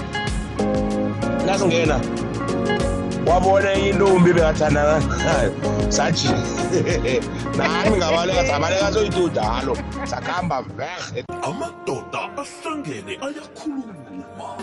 nasingena 1.45 1.99
wabona 3.27 3.71
enye 3.73 3.89
intombi 3.89 4.33
bekathandana 4.33 4.99
nayo 5.25 5.53
sathi 5.89 6.27
nami 7.57 7.97
ngabaleka 7.97 8.45
sabaleka 8.45 8.91
soyiduda 8.93 9.43
halo 9.43 9.77
sakuhamba 10.03 10.61
vehe 10.61 11.23
amadoda 11.43 12.19
ahlangene 12.37 13.17
ayakhuluma 13.21 14.53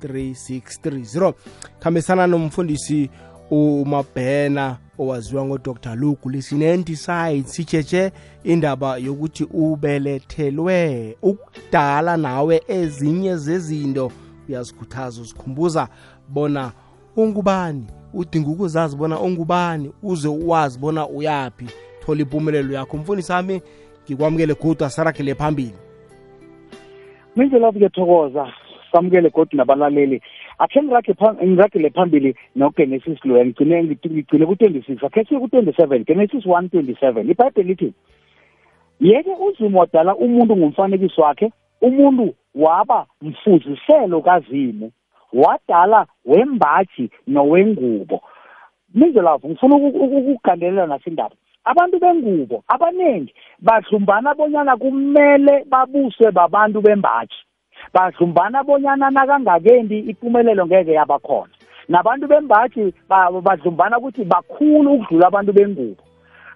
3630 0.00 1.32
khambisana 1.80 2.26
nomfundisi 2.26 3.10
umabhena 3.50 4.76
owaziwa 4.98 5.44
ngodr 5.44 5.94
luke 5.96 6.28
lisinenti 6.28 6.96
side 6.96 7.42
sitshetshe 7.42 8.12
indaba 8.44 8.96
yokuthi 8.98 9.44
ubelethelwe 9.52 11.16
ukudala 11.22 12.16
nawe 12.16 12.62
ezinye 12.68 13.36
zezinto 13.36 14.12
uyazikhuthaza 14.48 15.20
uzikhumbuza 15.22 15.88
bona 16.28 16.72
ungubani 17.16 17.84
udinga 18.14 18.50
ukuzazi 18.50 18.96
bona 18.96 19.20
ungubani 19.20 19.92
uze 20.02 20.28
uwazi 20.28 20.78
bona 20.78 21.08
uyaphi 21.08 21.66
thola 22.04 22.20
impumelelo 22.20 22.74
yakho 22.74 22.96
mfundisi 22.96 23.32
ami 23.32 23.62
ngikwamukele 24.06 24.54
godu 24.54 24.84
asarakhele 24.84 25.34
phambili 25.34 25.74
mindlela 27.36 27.72
ke 27.72 27.88
thokoza 27.88 28.46
samukele 28.92 29.30
godu 29.30 29.56
nabalaleli 29.56 30.22
akhe 30.60 30.80
ngiragele 30.82 31.90
phambili 31.90 32.34
nogenesis 32.60 33.18
lo 33.24 33.34
ngigcine 33.44 33.76
ngigcine 33.82 34.44
ku-26 34.48 35.00
akhe 35.08 35.24
siye 35.24 35.40
ku-27 35.40 36.04
genesis 36.08 36.44
127 36.46 37.30
ibhayibheli 37.32 37.68
lithi 37.70 37.88
yeke 39.08 39.32
uzima 39.46 39.80
wadala 39.80 40.12
umuntu 40.24 40.52
ngumfanekiso 40.60 41.20
wakhe 41.24 41.46
umuntu 41.86 42.24
waba 42.64 43.00
mfuziselo 43.26 44.20
kazimu 44.20 44.86
wadala 45.32 46.00
wembaji 46.24 47.06
nowengubo 47.26 48.16
mindlelavu 48.94 49.44
ngifuna 49.48 49.74
ukugandelela 49.76 50.86
nasindaba 50.86 51.34
abantu 51.70 51.96
bengubo 52.02 52.56
abaningi 52.68 53.32
badlumbana 53.64 54.34
bonyana 54.38 54.76
kumele 54.76 55.54
babuswe 55.70 56.26
babantu 56.30 56.78
bembaji 56.84 57.36
badlumbana 57.94 58.64
bonyana 58.66 59.10
nakangakendi 59.10 59.98
ipumelelo 59.98 60.66
ngeke 60.66 60.92
yabakhona 60.92 61.52
nabantu 61.88 62.26
bembaji 62.30 62.94
badlumbana 63.44 63.98
ukuthi 63.98 64.24
bakhulu 64.24 64.90
ukudlula 64.94 65.26
abantu 65.28 65.52
bengubo 65.52 66.02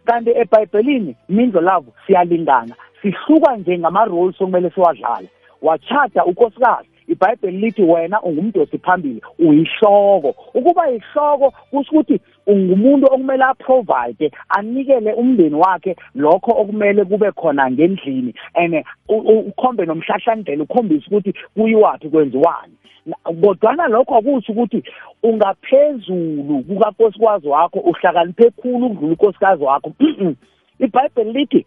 kanti 0.07 0.31
ebhayibhelini 0.43 1.13
mindlo 1.29 1.61
lavo 1.61 1.91
siyalingana 2.07 2.75
sihluka 3.01 3.57
nje 3.57 3.79
ngama-roles 3.79 4.41
okumele 4.41 4.71
siwadlale 4.71 5.29
wachata 5.63 6.25
ukosikazi 6.25 6.94
ibhayibheli 7.09 7.59
lithi 7.59 7.83
wena 7.83 8.17
ungumuntu 8.29 8.61
wesiphambili 8.61 9.21
uyihloko 9.49 10.29
ukuba 10.59 10.83
yihloko 10.93 11.47
kusho 11.71 11.91
ukuthi 11.93 12.17
ungumuntu 12.51 13.05
okumele 13.15 13.45
aprovide 13.53 14.27
anikele 14.57 15.11
umndeni 15.23 15.55
wakhe 15.65 15.93
lokho 16.23 16.51
okumele 16.61 17.01
kube 17.09 17.31
khona 17.39 17.65
ngendlini 17.73 18.33
and 18.61 18.75
ukhombe 19.09 19.87
nomhlahlandlela 19.89 20.63
ukhombisa 20.67 21.07
ukuthi 21.11 21.31
kuyiwapi 21.57 22.07
kwenziwani 22.13 22.75
kodwana 23.41 23.85
lokho 23.93 24.13
akusho 24.19 24.49
ukuthi 24.53 24.79
ungaphezulu 25.23 26.55
kukankosikazi 26.69 27.49
wakho 27.49 27.79
uhlakaniphe 27.81 28.47
khulu 28.61 28.87
ukudlula 28.87 29.13
unkosikazi 29.13 29.63
wakho 29.65 29.91
ibhayibheli 30.85 31.33
lithi 31.37 31.61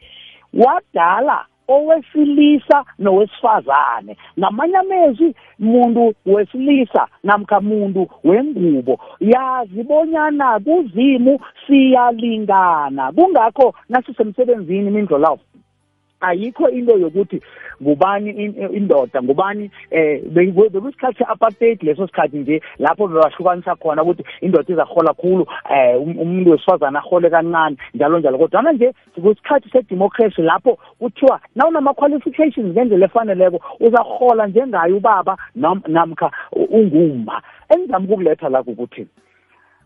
wadala 0.53 1.45
owesilisa 1.75 2.77
nowesifazane 2.99 4.17
ngamanye 4.39 4.77
amezwi 4.77 5.35
muntu 5.59 6.03
wesilisa 6.25 7.07
namkha 7.23 7.59
muntu 7.69 8.01
wengubo 8.29 8.93
yazi 9.33 9.81
bonyana 9.87 10.59
kuzimu 10.65 11.33
siyalingana 11.65 13.11
kungakho 13.11 13.65
nasisemsebenzini 13.89 14.87
imindlolavo 14.87 15.41
ayikho 16.19 16.67
into 16.69 16.97
yokuthi 16.97 17.41
ngubani 17.81 18.31
indoda 18.73 19.21
ngubani 19.21 19.69
eh 19.91 20.21
bekusikhathi 20.29 21.23
apartheid 21.27 21.81
leso 21.83 22.07
sikhathi 22.07 22.37
nje 22.37 22.61
lapho 22.79 23.07
bebahlukanisa 23.07 23.75
khona 23.77 24.01
ukuthi 24.03 24.23
indoda 24.41 24.65
izahola 24.73 25.13
khulu 25.13 25.45
eh 25.69 25.93
um-, 25.95 26.17
umuntu 26.17 26.51
wesifazana 26.51 26.99
ahole 26.99 27.29
kancane 27.29 27.77
njalo 27.93 28.19
njalo 28.19 28.37
kodwana 28.37 28.71
nje 28.71 28.93
kusikhathi 29.21 29.69
sedemocracy 29.69 30.41
lapho 30.41 30.77
kuthiwa 30.99 31.39
nawunama-qualifications 31.55 32.73
ngendlela 32.73 33.05
efaneleko 33.05 33.61
uzahola 33.79 34.47
njengaye 34.47 34.93
ubaba 34.93 35.37
namkha 35.55 36.31
unguma 36.51 37.41
engizama 37.69 38.05
ukukuletha 38.05 38.49
lakho 38.49 38.71
ukuthi 38.71 39.07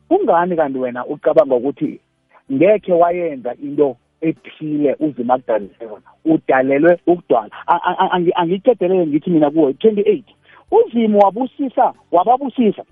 kungani 0.08 0.56
kanti 0.56 0.80
wena 0.80 1.06
ucabanga 1.06 1.56
ukuthi 1.56 2.00
ngekhe 2.54 2.94
wayenza 2.94 3.54
into 3.64 3.96
ephile 4.22 4.96
uzimagdalena 5.00 5.74
udalelwe 6.26 6.94
ukudwala 7.12 7.50
angiyicedelele 8.42 9.04
ngithi 9.08 9.30
mina 9.34 9.50
kuwe 9.52 9.72
28 9.72 10.24
uzimo 10.78 11.18
wabusisa 11.20 11.86
wababusisa 12.16 12.84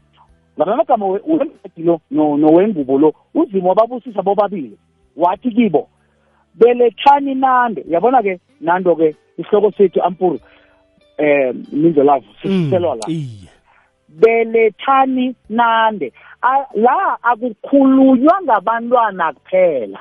ngamagama 0.57 1.05
wemadi 1.07 1.81
lo 1.87 1.95
nowembubo 2.41 2.93
lo 3.03 3.09
uzimo 3.39 3.67
wababusisa 3.69 4.19
bobabili 4.27 4.73
wathi 5.15 5.49
kibo 5.55 5.81
belethani 6.57 7.31
nande 7.43 7.81
yabona-ke 7.93 8.33
nando-ke 8.65 9.07
isihloko 9.39 9.71
sethu 9.77 9.99
ampuru 10.07 10.33
um 10.33 11.25
eh, 11.25 11.55
minzo 11.71 12.03
lavo 12.03 12.25
mm, 12.27 12.35
sisiselwa 12.41 12.95
la 12.95 13.05
belethani 14.09 15.35
nande 15.49 16.13
la 16.73 16.97
akukhulunywa 17.23 18.35
ngabantwana 18.43 19.33
kuphela 19.33 19.99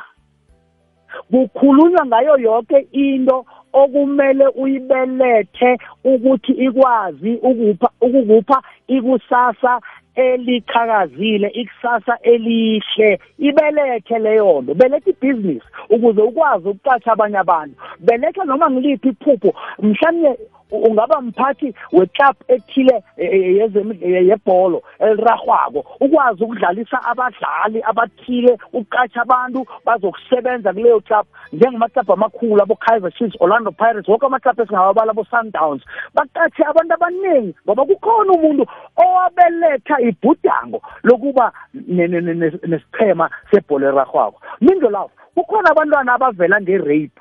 kukhulunywa 1.30 2.04
ngayo 2.06 2.34
yonke 2.44 2.78
into 2.92 3.36
okumele 3.80 4.46
uyibelethe 4.62 5.70
ukuthi 6.10 6.52
ikwazi 6.64 7.32
ukupha 7.48 7.88
ukukupha 8.06 8.58
ikusasa 8.94 9.72
eliqhakazile 10.16 11.48
ikusasa 11.60 12.14
elihle 12.32 13.10
ibelethe 13.38 14.16
leyo 14.24 14.48
nto 14.62 14.74
belethe 14.74 15.10
ibhizinisi 15.12 15.68
ukuze 15.92 16.20
ukwazi 16.28 16.66
ukuqasha 16.68 17.08
abanye 17.12 17.38
abantu 17.44 17.74
belethe 18.04 18.42
noma 18.48 18.66
ngiliphi 18.70 19.08
iphupho 19.12 19.50
mhlawumbe 19.82 20.32
ungaba 20.70 21.20
mphathi 21.20 21.74
weclub 21.92 22.36
ethile 22.48 23.02
e, 23.16 23.24
e, 23.24 23.70
e, 24.02 24.10
yebholo 24.28 24.82
eliragwako 24.98 25.84
ukwazi 26.00 26.44
ukudlalisa 26.44 26.98
abadlali 27.04 27.80
abathile 27.90 28.58
uqatsha 28.72 29.20
abantu 29.22 29.66
bazokusebenza 29.86 30.72
kuleyo 30.72 31.00
club 31.00 31.26
njengamaclub 31.52 32.12
amakhulu 32.12 32.60
abo-kaizer 32.62 33.12
chiefs 33.16 33.36
orlando 33.40 33.70
pirates 33.70 34.08
woke 34.08 34.26
amaclub 34.26 34.60
esingawabala 34.60 35.12
abo-sundowns 35.12 35.82
baqathe 36.14 36.62
abantu 36.70 36.92
abaningi 36.96 37.54
ngoba 37.64 37.82
kukhona 37.88 38.30
umuntu 38.36 38.64
owabeletha 39.00 39.96
ibhudango 40.08 40.78
lokuba 41.04 41.52
nesichema 41.84 43.30
sebholo 43.50 43.84
erarhwako 43.90 44.38
mindlo 44.60 44.90
lawo 44.90 45.10
kukhona 45.34 45.70
abantwana 45.72 46.10
abavela 46.16 46.60
nge-rape 46.60 47.18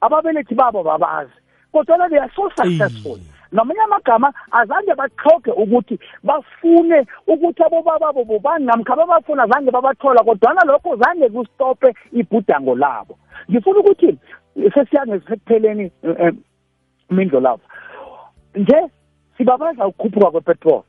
ababelethi 0.00 0.54
babo 0.54 0.82
babazi 0.82 1.36
kodwa 1.74 2.08
they 2.10 2.16
are 2.18 2.30
so 2.36 2.48
successful 2.56 3.18
namanye 3.52 3.80
amagama 3.84 4.32
azange 4.50 4.94
baxhoge 4.94 5.50
ukuthi 5.50 5.98
bafune 6.24 7.06
ukuthi 7.26 7.62
abobababo 7.62 8.24
bobani 8.24 8.66
namkha 8.66 8.96
babafuna 8.96 9.46
zange 9.46 9.70
babathola 9.70 10.22
kodwana 10.24 10.64
lokho 10.66 10.96
zange 10.96 11.28
kustope 11.28 11.94
ibhudango 12.12 12.74
labo 12.74 13.18
ngifuna 13.50 13.78
ukuthi 13.80 14.18
sesiyangesekupheleni 14.74 15.92
eh, 16.02 16.16
eh, 16.18 16.32
mindlo 17.10 17.40
lapho 17.40 17.64
nje 18.54 18.78
sibabaza 19.36 19.86
ukukhuphuka 19.86 20.30
kwepetrol 20.30 20.82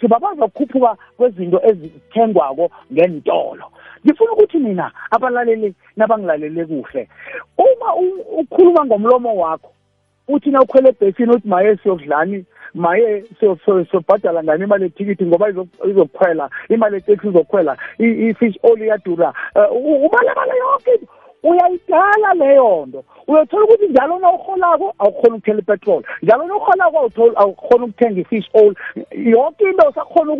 sibabaza 0.00 0.44
ukukhuphuka 0.46 0.96
kwezinto 1.16 1.58
ezithengwako 1.64 2.70
ngentolo 2.92 3.66
ngifuna 4.06 4.32
ukuthi 4.32 4.58
nina 4.58 4.92
abalaleli 5.10 5.74
nabangilalele 5.96 6.64
kuhle 6.66 7.08
uma 7.58 7.94
ukhuluma 8.38 8.84
ngomlomo 8.86 9.34
wakho 9.36 9.72
uthi 10.32 10.50
na 10.50 10.62
ukhwele 10.62 10.88
ebhesini 10.88 11.30
uthi 11.32 11.48
maye 11.48 11.76
siyokudlani 11.76 12.44
maye 12.74 13.24
sobhadala 13.92 14.44
ngani 14.44 14.64
imali 14.64 14.84
yethikithi 14.84 15.26
ngoba 15.26 15.48
izokhwela 15.90 16.50
imali 16.74 16.94
yeteksi 16.98 17.26
izokhwela 17.28 17.72
i-fish 18.06 18.56
oil 18.62 18.80
iyadura 18.82 19.32
um 19.56 20.04
ubalabala 20.06 20.54
yonke 20.62 20.92
into 20.94 21.08
uyayidala 21.42 22.30
leyo 22.40 22.86
nto 22.88 23.00
uyothola 23.30 23.64
ukuthi 23.64 23.86
njalo 23.92 24.14
nawurholako 24.22 24.88
awukhona 25.02 25.34
ukuthela 25.34 25.60
ipetroli 25.62 26.04
njalo 26.22 26.42
nawurholako 26.46 26.98
awukhona 27.42 27.82
ukuthenga 27.86 28.18
i-fish 28.22 28.48
oil 28.60 28.74
yonke 29.36 29.62
into 29.70 29.88
usakhona 29.90 30.32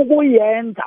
ukuyenza 0.00 0.86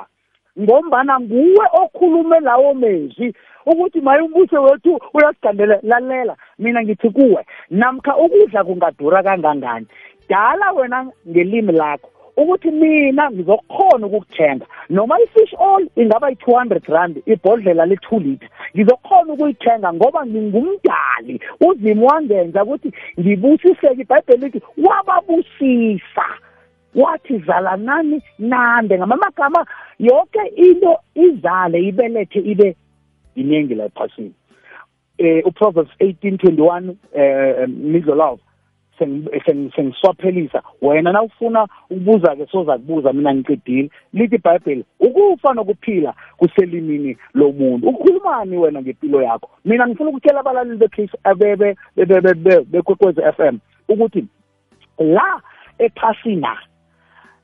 ngombana 0.60 1.14
nguwe 1.20 1.64
okhulume 1.82 2.40
lawo 2.46 2.70
mezwi 2.74 3.28
ukuthi 3.70 4.00
maye 4.00 4.20
umbuso 4.22 4.62
wethu 4.66 4.92
uyasigandela 5.14 5.78
lalela 5.82 6.34
mina 6.58 6.80
ngithi 6.84 7.08
kuwe 7.16 7.40
namkha 7.70 8.12
ukudla 8.24 8.60
kungadura 8.66 9.18
kangangani 9.26 9.86
dala 10.28 10.66
wena 10.76 10.98
ngelimi 11.28 11.72
lakho 11.80 12.08
ukuthi 12.40 12.70
mina 12.80 13.24
ngizokhona 13.32 14.04
ukukuthenga 14.06 14.66
noma 14.94 15.14
i-fish 15.24 15.52
oil 15.70 15.84
ingaba 16.02 16.26
yi-two 16.30 16.54
hundred 16.58 16.84
rand 16.94 17.14
ibhodlela 17.32 17.82
le-two 17.90 18.18
liter 18.24 18.48
ngizokhona 18.74 19.28
ukuyithenga 19.34 19.88
ngoba 19.96 20.20
ngingumdali 20.28 21.34
uzimo 21.68 22.02
wangenza 22.10 22.58
ukuthi 22.64 22.88
ngibusiseke 23.20 24.02
ibhayibheli 24.02 24.42
lithi 24.42 24.60
wababusisa 24.86 26.26
wathi 26.94 27.38
zalanani 27.38 28.22
nande 28.38 28.98
ngamamagama 28.98 29.66
yonke 29.98 30.46
into 30.56 30.96
izale 31.14 31.80
ibelethe 31.88 32.38
ibe 32.40 32.76
iningi 33.34 33.74
la 33.74 33.84
ephasini 33.84 34.32
eh 35.18 35.42
uproverbs 35.46 35.90
18:21 36.00 36.94
eh 37.12 37.66
midlo 37.68 38.14
lawo 38.14 38.38
sengiswaphelisa 38.98 40.62
wena 40.82 41.12
nawufuna 41.12 41.68
ukubuza 41.90 42.36
ke 42.36 42.46
soza 42.46 42.78
kubuza 42.78 43.12
mina 43.12 43.34
ngiqedile 43.34 43.90
lithi 44.12 44.34
iBhayibheli 44.36 44.84
ukufa 45.00 45.54
nokuphila 45.54 46.14
kuselimini 46.36 47.16
lomuntu 47.34 47.88
ukhulumani 47.88 48.56
wena 48.58 48.82
ngempilo 48.82 49.22
yakho 49.22 49.50
mina 49.64 49.88
ngifuna 49.88 50.10
ukutshela 50.10 50.40
abalaleli 50.40 50.76
beCase 50.76 51.18
abebe 51.24 51.76
bekwekwezi 52.70 53.22
FM 53.36 53.58
ukuthi 53.88 54.24
la 54.98 55.40
ephasina 55.78 56.58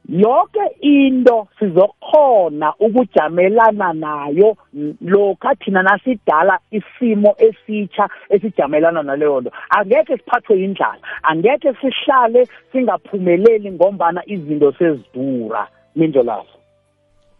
yonke 0.09 0.61
into 0.83 1.47
sizokhona 1.59 2.75
ukujamelana 2.81 3.93
nayo 3.93 4.57
lokha 5.01 5.55
thina 5.55 5.83
nasidala 5.83 6.59
isimo 6.71 7.35
esitsha 7.39 8.09
esijamelana 8.29 9.03
naleyo 9.03 9.41
nto 9.41 9.51
angeke 9.71 10.17
siphathwe 10.17 10.61
yindlala 10.61 10.99
angeke 11.23 11.75
sihlale 11.75 12.49
singaphumeleli 12.73 13.71
ngombana 13.73 14.23
izinto 14.27 14.73
sezidura 14.73 15.69
minjo 15.97 16.23
lazo 16.23 16.49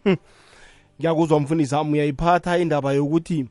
hm. 0.03 0.15
ngiyakuzwa 0.99 1.39
mfundisi 1.39 1.75
wami 1.75 1.93
uyayiphatha 1.93 2.57
indaba 2.57 2.93
yokuthi 2.93 3.45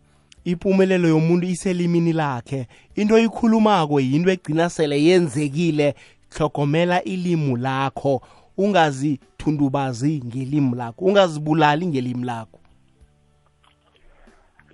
impumelelo 0.44 1.09
yomuntu 1.09 1.46
iselimini 1.46 2.12
lakhe 2.12 2.66
into 2.96 3.18
ikhulumako 3.18 4.00
yinto 4.00 4.31
egcina 4.31 4.70
sele 4.70 5.02
yenzekile 5.04 5.94
hlogomela 6.37 7.02
ilimu 7.04 7.57
lakho 7.57 8.20
ungazithundubazi 8.59 10.23
ngelimi 10.27 10.77
lakho 10.77 11.05
ungazibulali 11.05 11.87
ngelimi 11.87 12.25
lakho 12.25 12.59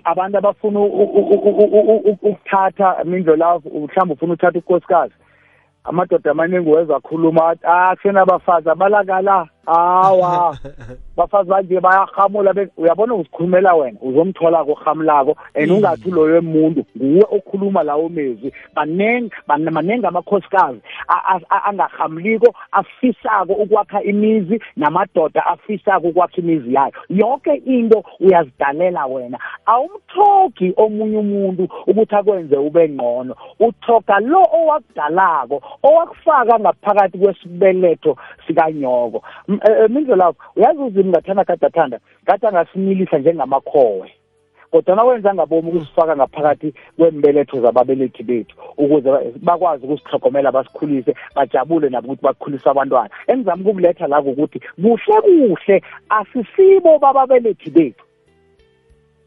abantu 0.04 0.38
abafuna 0.38 0.80
ukuthatha 0.80 3.04
mindlo 3.04 3.36
lakho 3.36 3.62
mhlawumbe 3.70 4.14
ufuna 4.14 4.32
uthatha 4.34 4.58
unkosikazi 4.58 5.14
amadoda 5.84 6.30
amaningi 6.30 6.70
weza 6.70 6.96
akhuluma 6.96 7.48
akusena 7.88 8.20
ah, 8.20 8.22
abafazi 8.22 8.70
abalakala 8.70 9.48
hawa 9.66 10.58
bafazi 11.16 11.50
banje 11.50 11.80
bayahamula 11.80 12.54
uyabona 12.76 13.14
uzikhulumela 13.14 13.74
wena 13.74 13.98
uzomthola 14.00 14.64
kohamulako 14.64 15.36
and 15.54 15.68
hmm. 15.68 15.76
ungathi 15.78 16.10
loyo 16.10 16.42
muntu 16.42 16.84
nguwe 17.02 17.24
okhuluma 17.32 17.82
lawo 17.82 18.08
mezwi 18.08 18.52
baningi 18.74 19.30
maningi 19.46 20.06
amakhosikazi 20.06 20.80
angahamuliko 21.64 22.54
afisako 22.72 23.52
ukwakha 23.52 24.02
imizi 24.02 24.60
namadoda 24.76 25.46
afisako 25.46 26.08
ukwakha 26.08 26.36
imizi 26.40 26.74
yayo 26.74 26.92
yonke 27.08 27.54
into 27.64 28.04
uyazidalela 28.20 29.06
wena 29.06 29.38
awumthogi 29.66 30.72
omunye 30.76 31.16
umuntu 31.16 31.64
ukuthi 31.86 32.14
akwenze 32.16 32.56
ube 32.56 32.88
ngqono 32.88 33.34
uthoga 33.60 34.20
lo 34.20 34.42
owakudalako 34.52 35.62
owakufaka 35.82 36.58
ngaphakathi 36.60 37.18
kwesibeletho 37.18 38.16
sikanyoko 38.46 39.22
Eh, 39.62 39.84
eh, 39.84 39.88
minzo 39.90 40.16
lapho 40.16 40.38
uyazi 40.56 40.78
uzimu 40.78 41.10
ngathanda 41.10 41.44
kade 41.44 41.66
athanda 41.66 41.98
kade 42.26 42.46
angasimilisa 42.46 43.18
njengamakhowe 43.18 44.12
kodwana 44.70 45.04
wenza 45.04 45.34
ngabomi 45.34 45.68
ukusifaka 45.72 46.16
ngaphakathi 46.16 46.74
kwembeletho 46.98 47.60
zababelethi 47.60 48.22
bethu 48.22 48.56
ukuze 48.76 49.10
bakwazi 49.36 49.86
ukusihlogomela 49.86 50.52
basikhulise 50.52 51.14
bajabule 51.34 51.88
nabo 51.88 52.06
ukuthi 52.06 52.22
bakhulise 52.24 52.70
abantwana 52.70 53.10
engizama 53.28 53.62
ukukuletha 53.62 54.06
la 54.06 54.20
ukuthi 54.20 54.60
kuhle 54.82 55.20
kuhle 55.22 55.82
asisibo 56.08 56.98
bababelethi 56.98 57.70
bethu 57.70 58.04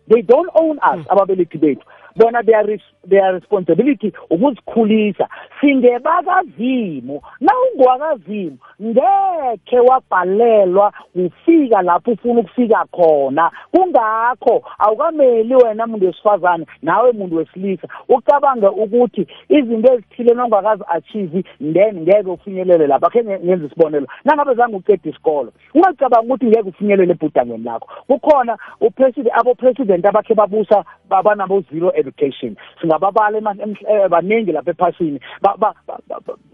they 0.10 0.22
don't 0.22 0.50
own 0.56 0.78
us 0.78 0.96
hmm. 1.00 1.06
ababelethi 1.12 1.58
bethu 1.58 1.86
bona 2.18 2.44
their 2.44 2.66
their 3.08 3.34
responsibility 3.34 4.12
ukuzikhulisa 4.30 5.28
singebakazimu 5.62 7.22
nawungwakazimu 7.40 8.58
ngekhe 8.84 9.80
wabhalelwa 9.80 10.94
ufika 11.16 11.82
lapho 11.82 12.12
ufuna 12.12 12.40
ukufika 12.40 12.86
khona 12.92 13.52
kungakho 13.72 14.62
awukameli 14.78 15.56
wena 15.56 15.88
muntu 15.88 16.06
wesifazane 16.06 16.66
nawe 16.82 17.12
muntu 17.12 17.36
wesilisa 17.36 17.88
ucabange 18.10 18.68
ukuthi 18.68 19.28
izinto 19.50 19.94
ezithile 19.94 20.34
nongakazi-achieve 20.34 21.44
then 21.74 22.02
ngeke 22.02 22.30
ufinyelele 22.30 22.88
lapha 22.88 23.10
khe 23.10 23.24
ngenza 23.24 23.66
isibonelo 23.66 24.08
nangabe 24.26 24.54
zange 24.54 24.76
uceda 24.76 25.10
isikolo 25.10 25.52
ungacabanga 25.76 26.22
ukuthi 26.28 26.46
ngeke 26.46 26.70
ufinyelele 26.70 27.12
ebhudangeni 27.12 27.64
lakho 27.64 27.88
kukhona 28.08 28.58
upresident 28.82 29.36
abopresident 29.38 30.06
abakhe 30.06 30.34
babusa 30.34 30.84
babanabo-zero 31.10 31.92
and 31.98 32.07
education 32.08 32.56
singababala 32.82 33.38
eh, 33.60 34.10
baningi 34.10 34.52
lapha 34.52 34.72
ephasini 34.72 35.20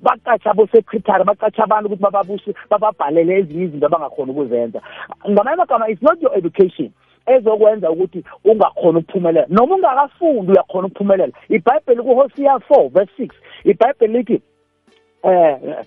baqatsha 0.02 0.52
abosecretary 0.52 1.24
baqatsha 1.24 1.64
abantu 1.64 1.86
ukuthi 1.88 2.04
bababuse 2.04 2.52
bababhalele 2.72 3.32
ezinye 3.40 3.64
izinto 3.66 3.86
abangakhona 3.86 4.32
ukuzenza 4.32 4.80
ngamanye 5.30 5.54
amagama 5.56 5.90
it's 5.92 6.02
not 6.02 6.22
your 6.22 6.34
education 6.38 6.92
ezokwenza 7.26 7.92
ukuthi 7.92 8.24
ungakhona 8.46 9.00
ukuphumelela 9.00 9.48
noma 9.50 9.76
ungakafundi 9.76 10.52
uyakhona 10.52 10.88
ukuphumelela 10.88 11.34
ibhayibheli 11.50 12.02
kuHosea 12.02 12.54
4 12.56 12.90
verse 12.94 13.14
6 13.24 13.32
ibhayibheli 13.66 14.14
lithi 14.14 14.42
eh 15.24 15.58
eh, 15.64 15.86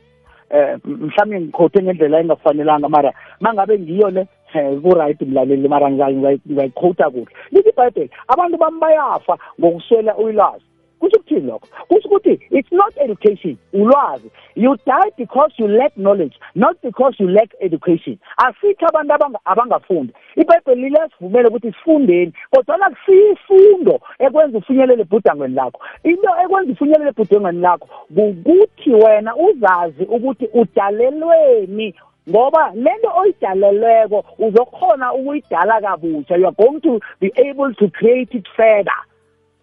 eh 0.51 0.79
mhlawumbe 0.85 1.41
ngikhothe 1.41 1.83
ngendlela 1.83 2.21
engafanelanga 2.21 2.89
mara 2.89 3.13
mangabe 3.41 3.79
ngiyo 3.79 4.11
le 4.11 4.27
eh 4.55 4.79
ku-right 4.83 5.21
mlaleli 5.27 5.69
mara 5.69 5.91
ngizayikhota 5.91 7.07
kuhle 7.11 7.29
lithi 7.53 7.69
ibhayibheli 7.71 8.11
abantu 8.33 8.57
bami 8.59 8.81
bayafa 8.81 9.35
ngokuswela 9.61 10.17
ulwazi 10.17 10.65
kusho 11.01 11.17
ukuthini 11.17 11.47
lokho 11.51 11.67
kusho 11.91 12.07
ukuthi 12.09 12.35
it's 12.51 12.73
not 12.73 12.93
education 12.97 13.57
ulwazi 13.75 14.31
you 14.55 14.73
die 14.87 15.11
because 15.19 15.53
you 15.59 15.67
lack 15.69 15.93
knowledge 15.97 16.37
not 16.55 16.77
because 16.83 17.13
you 17.21 17.29
lack 17.29 17.51
education 17.61 18.17
asikho 18.39 18.87
abantu 18.89 19.37
abangafundi 19.53 20.13
ibhayibheli 20.41 20.89
liyasivumela 20.89 21.49
ukuthi 21.49 21.73
sifundeni 21.73 22.33
kodwana 22.55 22.91
kusiyifundo 22.91 24.01
ekwenza 24.19 24.59
ufinyelele 24.59 25.03
ebhudangweni 25.03 25.55
lakho 25.55 25.81
into 26.05 26.31
ekwenza 26.45 26.73
ufinyelele 26.73 27.11
ebhudangweni 27.11 27.61
lakho 27.61 27.87
kukuthi 28.15 28.91
wena 28.95 29.37
uzazi 29.37 30.05
ukuthi 30.05 30.47
udalelweni 30.61 31.95
ngoba 32.29 32.73
lento 32.75 33.11
oyidalelweko 33.21 34.25
uzokhona 34.39 35.13
ukuyidala 35.15 35.81
kabutsha 35.81 36.37
you 36.37 36.47
are 36.47 36.53
going 36.55 36.81
to 36.81 37.01
be 37.21 37.33
able 37.37 37.73
to 37.75 37.89
create 37.91 38.35
it 38.35 38.45
further 38.57 38.93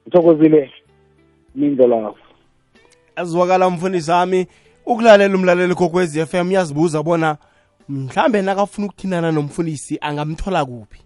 ngithokozile 0.07 0.71
mindlolafo 1.55 2.17
azwakala 3.15 3.69
mfundisi 3.69 4.11
ami 4.11 4.47
ukulalela 4.85 5.35
umlaleli 5.35 5.75
kokwez 5.75 6.17
f 6.17 6.33
m 6.33 6.47
uyazibuza 6.47 7.03
bona 7.03 7.37
mhlambe 7.89 8.41
nakafuna 8.41 8.87
ukuthindana 8.87 9.31
nomfundisi 9.31 9.97
angamthola 10.01 10.65
kuphi 10.65 11.01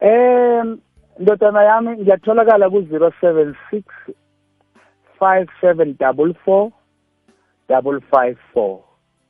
um 0.00 0.78
ndodana 1.18 1.62
yami 1.64 1.90
ngiyatholakala 1.96 2.70
ku-zero 2.70 3.12
seven 3.20 3.54
six 3.70 3.84
five 5.18 5.46
seven 5.60 5.96
double 6.00 6.34
four 6.44 6.70
double 7.68 8.00
five 8.12 8.36
four 8.52 8.87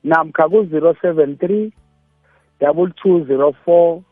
namkha 0.09 0.49
ku-073 0.51 1.73
double 2.61 2.91
two 3.03 3.25
zero 3.27 3.53
four 3.65 4.03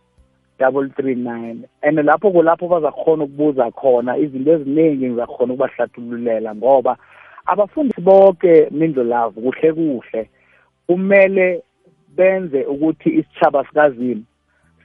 double 0.59 0.89
three 0.97 1.15
nine 1.17 1.67
and 1.83 1.97
lapho 1.99 2.31
kulapho 2.33 2.69
bazakhona 2.71 3.25
ukubuza 3.25 3.71
khona 3.71 4.17
izinto 4.19 4.51
eziningi 4.53 5.07
ngizakhona 5.07 5.53
ukubahlathululela 5.55 6.55
ngoba 6.55 6.97
abafundisi 7.47 8.01
bonke 8.01 8.69
mindlo 8.71 9.05
lavo 9.05 9.41
kuhle 9.41 9.73
kuhle 9.73 10.31
kumele 10.87 11.63
benze 12.17 12.63
ukuthi 12.67 13.09
isitshaba 13.19 13.65
sikazini 13.65 14.23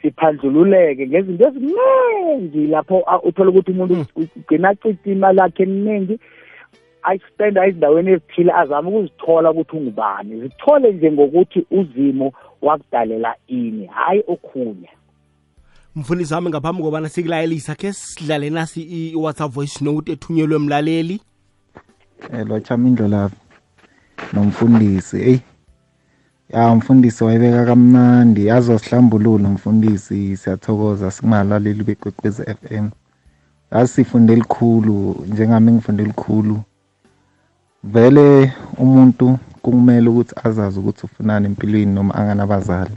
siphandlululeke 0.02 1.08
ngezinto 1.08 1.45
eziningi 1.47 2.63
lapho 2.67 3.04
uthole 3.24 3.50
ukuthi 3.50 3.71
umuntu 3.71 3.93
hmm. 3.93 4.06
ugcina 4.41 4.69
acitima 4.74 5.34
lakhe 5.34 5.63
eliningi 5.63 6.17
ayisipenda 7.04 7.66
ezindaweni 7.68 8.10
ezithile 8.12 8.52
azame 8.54 8.88
ukuzithola 8.90 9.52
ukuthi 9.52 9.78
ungubani 9.78 10.42
zithole 10.42 10.92
nje 10.94 11.12
ngokuthi 11.12 11.60
uzimo 11.80 12.28
wakudalela 12.62 13.32
ini 13.48 13.86
hayi 13.86 14.22
okhunye 14.34 14.90
mfundisi 15.96 16.34
wami 16.34 16.50
ngaphambi 16.50 16.82
kobana 16.84 17.10
sikulayelisa 17.10 17.74
khe 17.80 17.90
sidlale 17.94 18.50
nasi 18.50 18.82
i-whatsapp 19.00 19.52
voice 19.56 19.78
note 19.86 20.08
ethunyelwe 20.14 20.58
mlaleli 20.66 21.18
um 22.30 22.36
eh, 22.36 22.44
lotshama 22.48 22.86
indlolavi 22.90 23.36
nomfundisi 24.34 25.18
eyi 25.30 25.42
ya 26.54 26.64
umfundisi 26.76 27.24
wayibeka 27.24 27.62
kamnandi 27.66 28.42
azosihlambulula 28.56 29.48
umfundisi 29.50 30.38
siyathokoza 30.38 31.08
singalaleli 31.12 31.84
bekwekwezi 31.84 32.42
f 32.56 32.62
m 32.72 32.86
asifunde 33.72 34.34
elikhulu 34.34 34.98
njengami 35.32 35.72
ngifunde 35.72 36.02
elikhulu 36.04 36.56
Vele 37.84 38.54
umuntu 38.78 39.39
kumele 39.62 40.06
ukuthi 40.10 40.34
azazi 40.46 40.78
ukuthi 40.80 41.02
ufunani 41.10 41.44
empilweni 41.50 41.89
noma 41.91 42.13
anganabazali. 42.15 42.94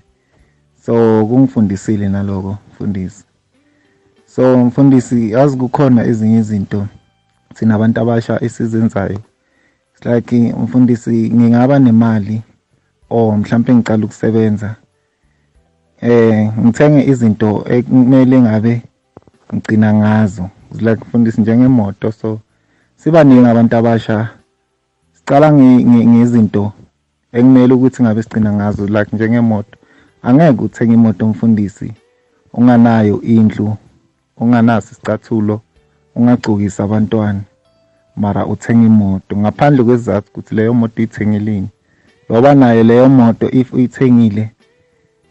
So 0.87 1.25
kungifundisile 1.27 2.09
naloko 2.09 2.59
mfundisi. 2.73 3.25
So 4.27 4.59
mfundisi 4.59 5.31
yazi 5.33 5.57
kukhona 5.57 6.05
ezinye 6.05 6.39
izinto 6.39 6.87
thina 7.57 7.75
abantu 7.75 8.01
abasha 8.01 8.37
esizenzayo. 8.45 9.19
It's 9.97 10.05
like 10.07 10.37
mfundisi 10.53 11.31
ngingaba 11.33 11.79
nemali 11.79 12.43
or 13.11 13.33
mhlampe 13.39 13.75
ngicala 13.75 14.05
ukusebenza 14.05 14.77
eh 16.01 16.53
ngithenge 16.61 17.01
izinto 17.09 17.65
ekumele 17.69 18.37
ngabe 18.43 18.83
ngigcina 19.53 19.89
ngazo. 19.95 20.45
It's 20.71 20.83
like 20.83 21.01
mfundisi 21.05 21.41
njengemoto 21.41 22.13
so 22.13 22.41
sibaningi 22.97 23.47
abantu 23.49 23.77
abasha 23.77 24.29
Cala 25.29 25.49
ngezinto 26.13 26.65
ekumele 27.37 27.73
ukuthi 27.75 27.99
ngabe 28.05 28.21
sigcina 28.25 28.51
ngazo 28.57 28.83
like 28.95 29.11
njengemoto. 29.15 29.77
Angeke 30.27 30.61
uthenge 30.67 30.95
imoto 30.99 31.23
mfundisi 31.33 31.89
unganayo 32.59 33.17
indlu, 33.37 33.69
unganaso 34.43 34.89
isicathulo, 34.93 35.55
ungagcokisi 36.17 36.79
abantwana 36.85 37.43
mara 38.23 38.43
uthenga 38.53 38.85
imoto 38.93 39.33
ngaphandle 39.43 39.83
kwesizathu 39.87 40.29
ukuthi 40.31 40.51
leyo 40.57 40.73
moto 40.81 40.95
uyithengeleni. 40.99 41.69
Ngoba 42.29 42.51
nayo 42.61 42.83
leyo 42.89 43.07
moto 43.19 43.47
if 43.61 43.69
uyithengile 43.75 44.45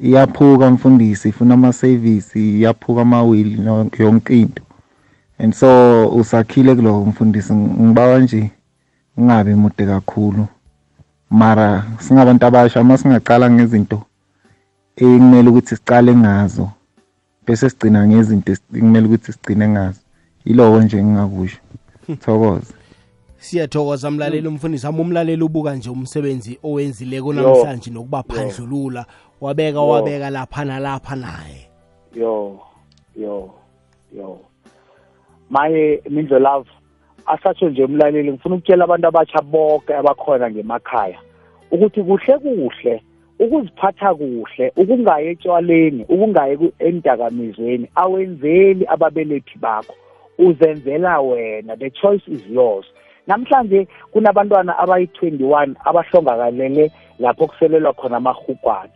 iyaphuka 0.07 0.65
mfundisi 0.73 1.25
ifuna 1.29 1.53
amasevisi, 1.57 2.39
iyaphuka 2.57 3.01
amawili 3.05 3.55
yonke 3.99 4.33
into. 4.41 4.63
And 5.41 5.51
so 5.53 5.69
usakhile 6.19 6.75
kuloko 6.75 7.05
mfundisi 7.11 7.53
ngibawa 7.53 8.17
nje 8.23 8.43
ungabi 9.17 9.55
mude 9.55 9.85
kakhulu 9.85 10.45
mara 11.29 11.85
singabantu 11.99 12.45
abasha 12.45 12.81
uma 12.81 12.97
singaqala 12.97 13.49
ngezinto 13.51 13.99
ekumele 14.97 15.49
ukuthi 15.49 15.75
siqale 15.75 16.13
ngazo 16.15 16.69
bese 17.45 17.69
sigcina 17.69 18.07
ngezinto 18.07 18.51
ekumele 18.73 19.05
ukuthi 19.07 19.31
sigcine 19.33 19.67
ngazo 19.69 20.01
yilowo 20.45 20.81
nje 20.81 21.03
ngingakusho 21.03 21.59
hmm. 22.07 22.15
thokoza 22.17 22.73
siyathokoza 23.37 24.11
mlaleli 24.11 24.47
umfundisi 24.47 24.85
hamba 24.85 25.01
umlaleli 25.01 25.43
ubuka 25.43 25.75
nje 25.75 25.89
umsebenzi 25.89 26.59
owenzile 26.63 27.21
konamhlanje 27.21 27.91
nokuba 27.91 28.23
phandlulula 28.23 29.05
wabeka 29.41 29.81
wabeka 29.81 30.29
lapha 30.29 30.65
nalapha 30.65 31.15
naye 31.15 31.69
yo 32.15 32.59
yo 33.15 33.49
yo 34.15 34.39
maye 35.49 36.01
mindlo 36.09 36.39
love 36.39 36.69
asatsho 37.25 37.69
nje 37.69 37.83
umlaleli 37.85 38.31
ngifuna 38.31 38.55
ukutshela 38.55 38.83
abantu 38.85 39.07
abatsha 39.07 39.39
bonke 39.51 39.91
abakhona 39.95 40.45
ngemakhaya 40.51 41.19
ukuthi 41.73 42.01
kuhle 42.07 42.35
kuhle 42.43 42.95
ukuziphatha 43.43 44.09
kuhle 44.19 44.65
ukungayi 44.79 45.27
etshwaleni 45.31 46.01
ukungayi 46.13 46.55
emdakamizweni 46.79 47.85
awenzeli 47.95 48.83
ababelethi 48.93 49.55
bakho 49.63 49.93
uzenzela 50.37 51.21
wena 51.21 51.75
the 51.79 51.89
choice 51.89 52.23
is 52.31 52.43
yours 52.49 52.85
namhlanje 53.27 53.87
kunabantwana 54.11 54.73
abayi-21 54.77 55.75
abahlongakalele 55.85 56.91
lapho 57.19 57.47
kuselelwa 57.47 57.93
khona 57.93 58.17
amahugwana 58.17 58.91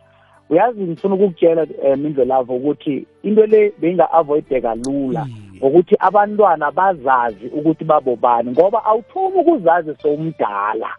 uyazi 0.50 0.80
ngifuna 0.82 1.14
ukukutshela 1.14 1.62
um 1.62 1.68
eh, 1.82 1.98
indlelavo 1.98 2.54
ukuthi 2.56 3.06
into 3.22 3.46
le 3.46 3.72
beyinga-avoideka 3.80 4.74
lula 4.74 5.24
mm. 5.28 5.58
ngokuthi 5.58 5.96
abantwana 5.98 6.70
bazazi 6.72 7.46
ukuthi 7.46 7.84
babobani 7.84 8.50
ngoba 8.50 8.84
awuthomi 8.84 9.36
ukuzazi 9.38 9.94
sowumdala 10.02 10.90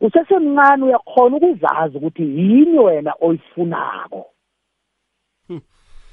usesemncane 0.00 0.84
uyakhona 0.84 1.36
ukuzazi 1.36 1.96
ukuthi 1.96 2.22
yini 2.22 2.78
wena 2.78 3.14
oyifunako 3.20 4.26
hmm. 5.48 5.60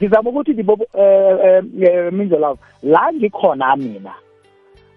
ngizama 0.02 0.30
ukuthi 0.30 0.52
eh, 0.94 1.64
eh, 1.82 2.14
mindlelavo 2.14 2.60
la 2.84 3.14
ngikhona 3.14 3.76
mina 3.76 4.14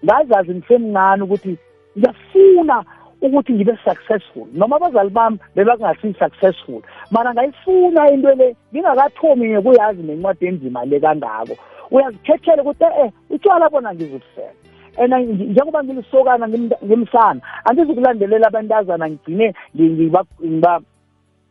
ngazazi 0.05 0.55
ngisemncane 0.55 1.23
ukuthi 1.23 1.57
ngiyafuna 1.97 2.85
ukuthi 3.21 3.53
ngibe 3.53 3.75
successful 3.85 4.45
noma 4.59 4.75
abazali 4.75 5.09
bami 5.09 5.37
bebakungasi 5.55 6.07
successful 6.19 6.81
mara 7.11 7.33
ngayifuna 7.33 8.03
into 8.13 8.29
le 8.39 8.47
ngingakathomi 8.73 9.45
ngekuyazi 9.51 10.03
nencwadi 10.03 10.45
enzima 10.47 10.85
le 10.85 10.99
kangako 10.99 11.55
uyazikhethela 11.91 12.61
ukuthi 12.63 12.83
eh, 12.83 12.93
eh 13.05 13.09
utshwala 13.29 13.69
bona 13.69 13.93
ngizibusela 13.93 14.51
and 14.97 15.13
njengoba 15.13 15.83
ngilisokana 15.83 16.47
ngimsana 16.85 17.41
andizukulandelela 17.65 18.47
abantazana 18.47 19.09
ngigcine 19.09 19.53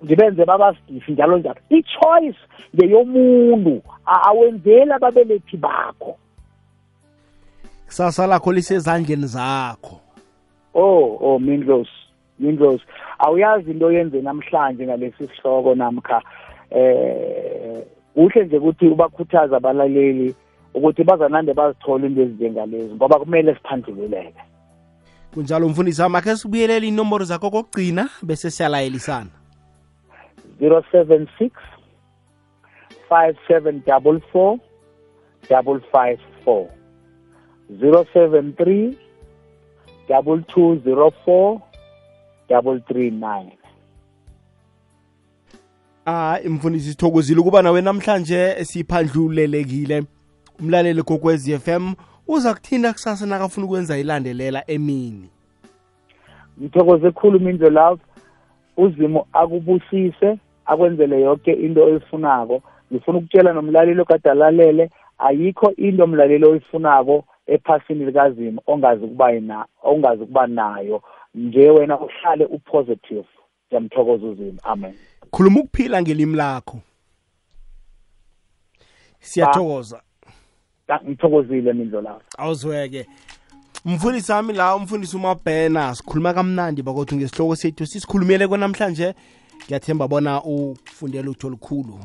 ngibenze 0.05 0.45
babasidifi 0.45 1.13
njalo 1.13 1.39
njalo 1.39 1.61
i-choice 1.71 2.39
ngeyomuntu 2.77 3.83
awenzeli 4.07 4.93
ababelethi 4.93 5.57
bakho 5.57 6.17
kusasa 7.87 8.27
lakho 8.27 8.53
lisezandleni 8.53 9.27
zakho 9.27 10.01
oh 10.75 11.19
oh 11.21 11.39
mindlosi 11.39 11.91
mindlosi 12.39 12.83
awuyazi 13.27 13.71
into 13.71 13.91
yenze 13.97 14.21
namhlanje 14.23 14.85
ngalesi 14.87 15.27
sihloko 15.37 15.75
namkha 15.75 16.23
eh 16.71 17.83
kuhle 18.15 18.45
nje 18.45 18.57
ukuthi 18.59 18.87
ubakhuthaza 18.87 19.57
abalaleli 19.57 20.35
ukuthi 20.75 21.05
bazanande 21.05 21.55
bazithola 21.55 22.07
into 22.07 22.21
ezinjengalezi 22.23 22.95
ngoba 22.95 23.19
kumele 23.19 23.55
siphandlululeke 23.55 24.39
kunjalo 25.35 25.69
mfundisi 25.69 26.03
amakhe 26.03 26.37
sibuyelela 26.37 26.87
inomboro 26.87 27.25
zakho 27.25 27.51
kokugcina 27.51 28.07
bese 28.23 28.51
siyalayelisana 28.51 29.31
076 30.61 31.51
5744 33.11 34.59
554 35.51 36.67
073 37.79 39.10
double 40.11 40.43
two 40.53 40.83
zero 40.85 41.13
four 41.25 41.63
double 42.49 42.81
three 42.89 43.11
nine 43.11 43.57
ah 46.07 46.39
mfundisi 46.49 46.91
sithokozile 46.91 47.41
ukuba 47.41 47.63
nawe 47.63 47.81
namhlanje 47.83 48.65
siphandlulelekile 48.65 50.05
umlaleli 50.61 51.03
gokwez 51.03 51.51
FM 51.57 51.93
uza 52.29 52.55
kuthinda 52.55 52.93
kusasa 52.93 53.27
nakafuna 53.27 53.67
ukwenza 53.67 53.99
ilandelela 53.99 54.63
emini 54.67 55.29
ngithokoze 56.61 57.11
khulu 57.11 57.41
mindlo 57.41 57.71
love 57.71 58.03
uzimo 58.77 59.27
akubusise 59.33 60.39
akwenzele 60.67 61.21
yonke 61.21 61.53
into 61.53 61.85
oyifunako 61.85 62.63
ngifuna 62.93 63.19
ukutshela 63.19 63.53
nomlaleli 63.53 64.01
okade 64.01 64.31
alalele 64.31 64.91
ayikho 65.19 65.73
into 65.77 66.07
mlaleli 66.07 66.45
oyifunako 66.47 67.25
ephasini 67.53 68.05
likazimo 68.05 68.63
ongazi 68.67 69.05
ukuba 69.05 69.31
yina 69.33 69.67
ongazi 69.83 70.23
ukuba 70.23 70.47
nayo 70.47 71.03
nje 71.35 71.71
wena 71.71 72.01
uhlale 72.01 72.45
upositive 72.45 73.25
ngiyamthokoza 73.69 74.27
uzimo 74.27 74.59
amen 74.63 74.95
khuluma 75.31 75.61
ukuphila 75.61 76.03
ngelimi 76.03 76.37
lakho 76.37 76.79
siyathokoza 79.21 80.03
ah, 80.89 81.01
ngithokozile 81.09 81.73
mindlo 81.73 82.01
lawo 82.01 82.23
awuzweke 82.39 83.07
mfundisi 83.85 84.33
wami 84.33 84.53
la 84.53 84.77
umfundisi 84.77 85.17
umabhena 85.17 85.95
sikhuluma 85.95 86.35
kamnandi 86.35 86.83
bakothi 86.83 87.17
ngesihloko 87.17 87.57
sethu 87.57 87.87
sisikhulumele 87.87 88.49
konamhlanje 88.49 89.15
ngiyathemba 89.67 90.09
bona 90.09 90.43
ufundele 90.43 91.29
utho 91.29 91.47
olukhulu 91.47 91.99